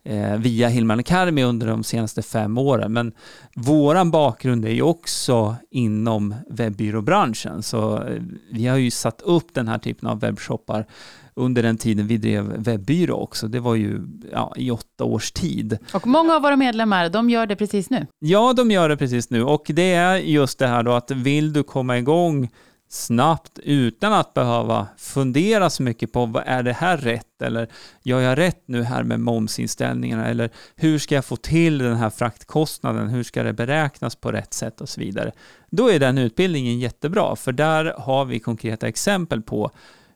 eh, 0.02 0.36
via 0.36 0.68
Hillman 0.68 1.00
Academy 1.00 1.42
under 1.42 1.66
de 1.66 1.84
senaste 1.84 2.22
fem 2.22 2.58
åren. 2.58 2.92
Men 2.92 3.12
våran 3.54 4.10
bakgrund 4.10 4.64
är 4.64 4.70
ju 4.70 4.82
också 4.82 5.56
inom 5.70 6.34
webbyråbranschen, 6.50 7.62
så 7.62 8.02
eh, 8.02 8.22
vi 8.50 8.66
har 8.66 8.76
ju 8.76 8.90
satt 8.90 9.22
upp 9.22 9.54
den 9.54 9.68
här 9.68 9.78
typen 9.78 10.08
av 10.08 10.20
webbshoppar 10.20 10.86
under 11.34 11.62
den 11.62 11.76
tiden 11.76 12.06
vi 12.06 12.16
drev 12.16 12.62
webbyrå 12.62 13.16
också. 13.16 13.48
Det 13.48 13.60
var 13.60 13.74
ju 13.74 14.00
ja, 14.32 14.52
i 14.56 14.70
åtta 14.70 15.04
års 15.04 15.32
tid. 15.32 15.78
Och 15.94 16.06
många 16.06 16.34
av 16.34 16.42
våra 16.42 16.56
medlemmar, 16.56 17.08
de 17.08 17.30
gör 17.30 17.46
det 17.46 17.56
precis 17.56 17.90
nu? 17.90 18.06
Ja, 18.18 18.52
de 18.52 18.70
gör 18.70 18.88
det 18.88 18.96
precis 18.96 19.30
nu. 19.30 19.42
Och 19.44 19.64
det 19.66 19.92
är 19.92 20.16
just 20.16 20.58
det 20.58 20.66
här 20.66 20.82
då 20.82 20.92
att 20.92 21.10
vill 21.10 21.52
du 21.52 21.62
komma 21.62 21.98
igång 21.98 22.48
snabbt 22.92 23.58
utan 23.58 24.12
att 24.12 24.34
behöva 24.34 24.86
fundera 24.96 25.70
så 25.70 25.82
mycket 25.82 26.12
på 26.12 26.26
vad 26.26 26.42
är 26.46 26.62
det 26.62 26.72
här 26.72 26.96
rätt 26.96 27.42
eller 27.42 27.68
gör 28.02 28.20
jag 28.20 28.38
rätt 28.38 28.62
nu 28.66 28.82
här 28.82 29.02
med 29.02 29.20
momsinställningarna 29.20 30.26
eller 30.26 30.50
hur 30.76 30.98
ska 30.98 31.14
jag 31.14 31.24
få 31.24 31.36
till 31.36 31.78
den 31.78 31.96
här 31.96 32.10
fraktkostnaden, 32.10 33.08
hur 33.08 33.22
ska 33.22 33.42
det 33.42 33.52
beräknas 33.52 34.16
på 34.16 34.32
rätt 34.32 34.54
sätt 34.54 34.80
och 34.80 34.88
så 34.88 35.00
vidare. 35.00 35.32
Då 35.70 35.90
är 35.90 35.98
den 35.98 36.18
utbildningen 36.18 36.78
jättebra 36.78 37.36
för 37.36 37.52
där 37.52 37.94
har 37.98 38.24
vi 38.24 38.38
konkreta 38.38 38.88
exempel 38.88 39.42
på 39.42 39.70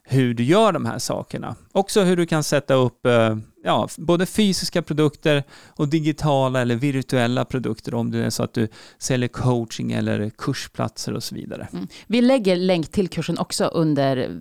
hur 0.08 0.34
du 0.34 0.44
gör 0.44 0.72
de 0.72 0.86
här 0.86 0.98
sakerna. 0.98 1.56
Också 1.72 2.02
hur 2.02 2.16
du 2.16 2.26
kan 2.26 2.42
sätta 2.42 2.74
upp 2.74 3.06
eh, 3.06 3.36
ja, 3.66 3.88
både 3.98 4.26
fysiska 4.26 4.82
produkter 4.82 5.44
och 5.68 5.88
digitala 5.88 6.60
eller 6.60 6.76
virtuella 6.76 7.44
produkter 7.44 7.94
om 7.94 8.10
det 8.10 8.18
är 8.18 8.30
så 8.30 8.42
att 8.42 8.54
du 8.54 8.68
säljer 8.98 9.28
coaching 9.28 9.92
eller 9.92 10.30
kursplatser 10.30 11.14
och 11.14 11.22
så 11.22 11.34
vidare. 11.34 11.68
Mm. 11.72 11.86
Vi 12.06 12.20
lägger 12.20 12.56
länk 12.56 12.92
till 12.92 13.08
kursen 13.08 13.38
också 13.38 13.64
under, 13.64 14.40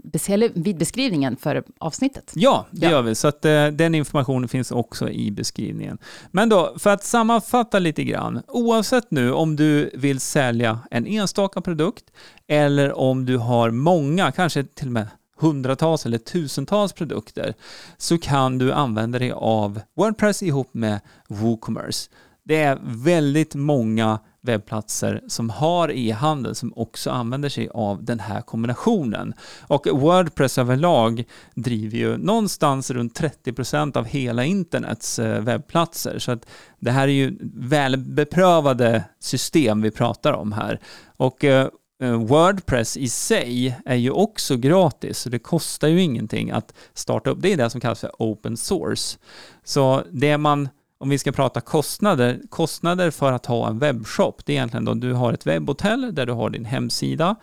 vid 0.53 0.77
beskrivningen 0.77 1.37
för 1.37 1.63
avsnittet. 1.77 2.31
Ja, 2.35 2.65
det 2.71 2.85
ja. 2.85 2.91
gör 2.91 3.01
vi. 3.01 3.15
Så 3.15 3.27
att 3.27 3.45
eh, 3.45 3.67
den 3.67 3.95
informationen 3.95 4.49
finns 4.49 4.71
också 4.71 5.09
i 5.09 5.31
beskrivningen. 5.31 5.97
Men 6.31 6.49
då, 6.49 6.75
för 6.79 6.89
att 6.89 7.03
sammanfatta 7.03 7.79
lite 7.79 8.03
grann. 8.03 8.41
Oavsett 8.47 9.11
nu 9.11 9.31
om 9.31 9.55
du 9.55 9.89
vill 9.93 10.19
sälja 10.19 10.79
en 10.91 11.07
enstaka 11.07 11.61
produkt 11.61 12.05
eller 12.47 12.97
om 12.97 13.25
du 13.25 13.37
har 13.37 13.71
många, 13.71 14.31
kanske 14.31 14.63
till 14.63 14.87
och 14.87 14.93
med 14.93 15.07
hundratals 15.37 16.05
eller 16.05 16.17
tusentals 16.17 16.93
produkter 16.93 17.53
så 17.97 18.17
kan 18.17 18.57
du 18.57 18.71
använda 18.71 19.19
dig 19.19 19.31
av 19.31 19.81
Wordpress 19.95 20.43
ihop 20.43 20.73
med 20.73 20.99
WooCommerce. 21.27 22.09
Det 22.43 22.61
är 22.61 22.79
väldigt 22.83 23.55
många 23.55 24.19
webbplatser 24.45 25.21
som 25.27 25.49
har 25.49 25.91
e-handel 25.91 26.55
som 26.55 26.73
också 26.75 27.09
använder 27.11 27.49
sig 27.49 27.69
av 27.73 28.03
den 28.03 28.19
här 28.19 28.41
kombinationen. 28.41 29.33
Och 29.67 29.87
Wordpress 29.91 30.57
överlag 30.57 31.23
driver 31.55 31.97
ju 31.97 32.17
någonstans 32.17 32.91
runt 32.91 33.19
30% 33.19 33.97
av 33.97 34.05
hela 34.05 34.45
internets 34.45 35.19
eh, 35.19 35.41
webbplatser. 35.41 36.19
Så 36.19 36.31
att 36.31 36.45
det 36.79 36.91
här 36.91 37.07
är 37.07 37.11
ju 37.11 37.37
välbeprövade 37.53 39.03
system 39.19 39.81
vi 39.81 39.91
pratar 39.91 40.33
om 40.33 40.51
här. 40.51 40.79
Och 41.17 41.43
eh, 41.43 41.67
Eh, 42.01 42.11
Wordpress 42.11 42.97
i 42.97 43.09
sig 43.09 43.79
är 43.85 43.95
ju 43.95 44.11
också 44.11 44.57
gratis, 44.57 45.19
så 45.19 45.29
det 45.29 45.39
kostar 45.39 45.87
ju 45.87 46.01
ingenting 46.01 46.51
att 46.51 46.73
starta 46.93 47.29
upp. 47.29 47.37
Det 47.41 47.53
är 47.53 47.57
det 47.57 47.69
som 47.69 47.81
kallas 47.81 47.99
för 47.99 48.11
open 48.19 48.57
source. 48.57 49.17
Så 49.63 50.03
det 50.11 50.37
man, 50.37 50.69
om 50.97 51.09
vi 51.09 51.17
ska 51.17 51.31
prata 51.31 51.61
kostnader, 51.61 52.41
kostnader 52.49 53.11
för 53.11 53.31
att 53.31 53.45
ha 53.45 53.69
en 53.69 53.79
webbshop, 53.79 54.45
det 54.45 54.51
är 54.51 54.55
egentligen 54.55 54.85
då 54.85 54.93
du 54.93 55.13
har 55.13 55.33
ett 55.33 55.47
webbhotell 55.47 56.15
där 56.15 56.25
du 56.25 56.33
har 56.33 56.49
din 56.49 56.65
hemsida, 56.65 57.35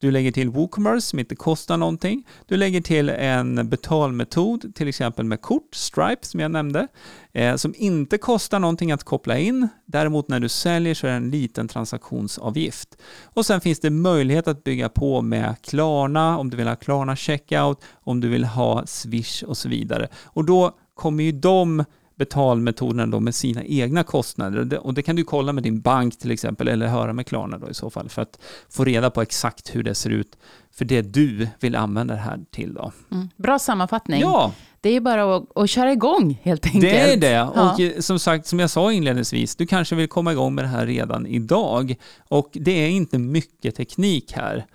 du 0.00 0.10
lägger 0.10 0.32
till 0.32 0.50
WooCommerce 0.50 1.00
som 1.00 1.18
inte 1.18 1.36
kostar 1.36 1.76
någonting. 1.76 2.26
Du 2.46 2.56
lägger 2.56 2.80
till 2.80 3.08
en 3.08 3.68
betalmetod, 3.68 4.74
till 4.74 4.88
exempel 4.88 5.24
med 5.24 5.40
kort, 5.40 5.74
Stripe 5.74 6.26
som 6.26 6.40
jag 6.40 6.50
nämnde, 6.50 6.88
eh, 7.32 7.56
som 7.56 7.74
inte 7.76 8.18
kostar 8.18 8.58
någonting 8.58 8.92
att 8.92 9.04
koppla 9.04 9.38
in. 9.38 9.68
Däremot 9.86 10.28
när 10.28 10.40
du 10.40 10.48
säljer 10.48 10.94
så 10.94 11.06
är 11.06 11.10
det 11.10 11.16
en 11.16 11.30
liten 11.30 11.68
transaktionsavgift. 11.68 12.96
Och 13.24 13.46
sen 13.46 13.60
finns 13.60 13.80
det 13.80 13.90
möjlighet 13.90 14.48
att 14.48 14.64
bygga 14.64 14.88
på 14.88 15.22
med 15.22 15.54
Klarna, 15.62 16.38
om 16.38 16.50
du 16.50 16.56
vill 16.56 16.68
ha 16.68 16.76
Klarna 16.76 17.16
checkout, 17.16 17.80
om 18.04 18.20
du 18.20 18.28
vill 18.28 18.44
ha 18.44 18.86
Swish 18.86 19.42
och 19.42 19.56
så 19.56 19.68
vidare. 19.68 20.08
Och 20.24 20.44
då 20.44 20.76
kommer 20.94 21.24
ju 21.24 21.32
de 21.32 21.84
betalmetoderna 22.16 23.06
då 23.06 23.20
med 23.20 23.34
sina 23.34 23.64
egna 23.64 24.02
kostnader. 24.02 24.58
Och 24.58 24.66
det, 24.66 24.78
och 24.78 24.94
det, 24.94 25.02
kan 25.02 25.16
du 25.16 25.24
kolla 25.24 25.52
med 25.52 25.62
din 25.62 25.80
bank 25.80 26.18
till 26.18 26.30
exempel, 26.30 26.68
eller 26.68 26.86
höra 26.86 27.12
med 27.12 27.26
Klarna 27.26 27.58
då 27.58 27.70
i 27.70 27.74
så 27.74 27.90
fall, 27.90 28.08
för 28.08 28.22
att 28.22 28.38
få 28.68 28.84
reda 28.84 29.10
på 29.10 29.22
exakt 29.22 29.74
hur 29.74 29.82
det 29.82 29.94
ser 29.94 30.10
ut 30.10 30.36
för 30.72 30.84
det 30.84 31.02
du 31.02 31.48
vill 31.60 31.76
använda 31.76 32.14
det 32.14 32.20
här 32.20 32.40
till. 32.50 32.74
Då. 32.74 32.92
Mm. 33.12 33.28
Bra 33.36 33.58
sammanfattning. 33.58 34.20
Ja, 34.20 34.52
det 34.80 34.96
är 34.96 35.00
bara 35.00 35.36
att, 35.36 35.56
att, 35.56 35.70
köra 35.70 35.92
igång 35.92 36.40
helt 36.42 36.66
enkelt. 36.66 36.82
Det 36.82 37.12
är 37.12 37.16
det. 37.16 37.30
Ja. 37.30 37.72
Och 37.72 37.80
eh, 37.80 38.00
som 38.00 38.18
sagt, 38.18 38.46
som 38.46 38.58
jag 38.58 38.70
sa 38.70 38.92
inledningsvis, 38.92 39.56
du 39.56 39.66
kanske 39.66 39.94
vill 39.94 40.08
komma 40.08 40.32
igång 40.32 40.54
med 40.54 40.64
det 40.64 40.68
här 40.68 40.86
redan 40.86 41.26
idag. 41.26 41.94
Och 42.28 42.50
det 42.52 42.70
är 42.70 42.88
inte 42.88 43.18
mycket 43.18 43.76
teknik 43.76 44.32
här. 44.32 44.66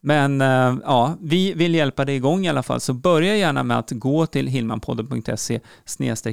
Men 0.00 0.40
eh, 0.40 0.76
ja, 0.84 1.16
vi 1.20 1.52
vill 1.54 1.74
hjälpa 1.74 2.04
dig 2.04 2.16
igång 2.16 2.46
i 2.46 2.48
alla 2.48 2.62
fall, 2.62 2.80
så 2.80 2.92
börja 2.92 3.36
gärna 3.36 3.62
med 3.62 3.78
att 3.78 3.90
gå 3.90 4.26
till 4.26 4.46
hillmanpodden.se 4.46 5.60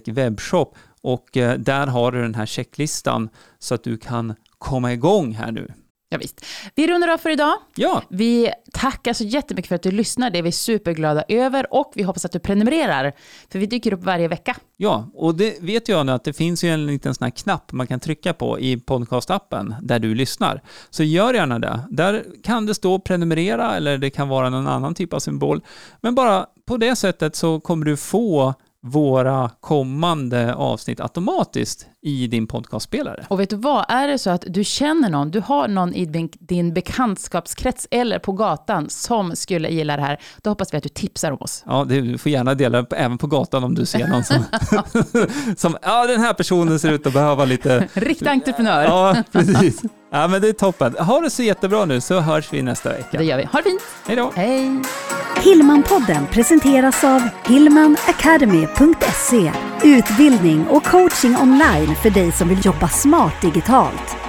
webbshop 0.06 0.76
och 1.02 1.38
eh, 1.38 1.60
där 1.60 1.88
har 1.88 2.12
du 2.12 2.22
den 2.22 2.36
här 2.36 2.46
checklistan 2.46 3.30
så 3.60 3.76
att 3.76 3.84
du 3.84 3.98
kan 3.98 4.36
komma 4.58 4.94
igång 4.94 5.34
här 5.34 5.52
nu. 5.52 5.74
Ja, 6.10 6.18
visst. 6.18 6.46
Vi 6.76 6.88
rundar 6.88 7.08
av 7.08 7.18
för 7.18 7.30
idag. 7.30 7.54
Ja. 7.76 8.02
Vi 8.10 8.52
tackar 8.74 9.14
så 9.14 9.24
jättemycket 9.24 9.70
för 9.70 9.76
att 9.76 9.84
du 9.84 9.92
lyssnar. 9.92 10.30
Det 10.30 10.40
är 10.40 10.44
vi 10.44 10.52
superglada 10.52 11.24
över 11.28 11.74
och 11.74 11.92
vi 11.96 12.04
hoppas 12.04 12.26
att 12.26 12.32
du 12.32 12.40
prenumererar. 12.40 13.14
För 13.52 13.60
vi 13.60 13.66
dyker 13.66 13.94
upp 13.94 14.04
varje 14.04 14.28
vecka. 14.28 14.56
Ja, 14.78 15.10
och 15.14 15.36
det 15.36 15.62
vet 15.62 15.88
jag 15.88 16.06
nu 16.06 16.12
att 16.12 16.24
det 16.24 16.34
finns 16.34 16.64
ju 16.64 16.70
en 16.70 16.86
liten 16.86 17.16
sån 17.16 17.26
här 17.26 17.32
knapp 17.32 17.72
man 17.72 17.88
kan 17.88 18.00
trycka 18.00 18.34
på 18.34 18.60
i 18.60 18.78
podcastappen 18.78 19.76
där 19.82 20.00
du 20.00 20.16
lyssnar. 20.16 20.62
Så 20.90 21.04
gör 21.04 21.34
gärna 21.34 21.60
det. 21.60 21.80
Där 21.90 22.24
kan 22.44 22.66
det 22.66 22.76
stå 22.76 23.00
prenumerera 23.00 23.76
eller 23.76 23.98
det 23.98 24.10
kan 24.10 24.30
vara 24.30 24.50
någon 24.50 24.68
annan 24.68 24.96
typ 24.96 25.14
av 25.14 25.20
symbol. 25.20 25.62
Men 26.02 26.16
bara 26.16 26.46
på 26.68 26.78
det 26.78 26.96
sättet 26.96 27.36
så 27.36 27.60
kommer 27.60 27.86
du 27.86 27.98
få 27.98 28.54
våra 28.86 29.50
kommande 29.60 30.54
avsnitt 30.56 31.00
automatiskt 31.00 31.88
i 32.06 32.28
din 32.28 32.48
podcastspelare. 32.48 33.26
Och 33.28 33.40
vet 33.40 33.50
du 33.50 33.56
vad, 33.56 33.86
är 33.90 34.08
det 34.08 34.18
så 34.18 34.30
att 34.30 34.44
du 34.48 34.64
känner 34.64 35.10
någon, 35.10 35.32
du 35.32 35.40
har 35.40 35.68
någon 35.68 35.94
i 35.94 36.30
din 36.40 36.74
bekantskapskrets 36.74 37.88
eller 37.92 38.20
på 38.20 38.32
gatan 38.32 38.90
som 38.90 39.36
skulle 39.36 39.70
gilla 39.70 39.96
det 39.96 40.02
här, 40.02 40.20
då 40.42 40.50
hoppas 40.50 40.74
vi 40.74 40.78
att 40.78 40.84
du 40.84 40.90
tipsar 40.90 41.32
om 41.32 41.38
oss. 41.42 41.64
Ja, 41.66 41.86
du 41.90 42.18
får 42.18 42.32
gärna 42.32 42.56
dela 42.56 42.82
det 42.82 42.96
även 42.96 43.18
på 43.18 43.28
gatan 43.28 43.64
om 43.64 43.76
du 43.76 43.86
ser 43.86 44.08
någon 44.08 44.24
som, 44.24 44.38
som 45.58 45.78
ja 45.82 46.08
den 46.08 46.22
här 46.22 46.34
personen 46.34 46.80
ser 46.80 46.92
ut 46.92 47.08
att 47.08 47.14
behöva 47.14 47.46
lite... 47.46 47.88
Riktig 47.94 48.28
entreprenör. 48.28 48.84
Ja, 48.84 49.24
precis. 49.32 49.82
Ja, 50.12 50.28
men 50.28 50.42
det 50.42 50.50
är 50.50 50.54
toppen. 50.54 50.96
Ha 51.00 51.22
det 51.22 51.30
så 51.30 51.44
jättebra 51.44 51.86
nu 51.86 52.02
så 52.02 52.20
hörs 52.20 52.54
vi 52.54 52.62
nästa 52.62 52.90
vecka. 52.90 53.18
Det 53.18 53.24
gör 53.24 53.38
vi. 53.38 53.44
Ha 53.44 53.60
det 53.60 53.64
fint. 53.64 53.82
Hej 54.08 54.16
då. 54.16 54.32
Hej. 54.36 54.82
Hillmanpodden 55.44 56.28
presenteras 56.28 57.04
av 57.04 57.22
hillmanacademy.se 57.46 59.52
Utbildning 59.84 60.68
och 60.68 60.84
coaching 60.84 61.38
online 61.38 61.96
för 61.96 62.10
dig 62.10 62.32
som 62.32 62.50
vill 62.50 62.66
jobba 62.66 62.88
smart 62.88 63.42
digitalt. 63.42 64.25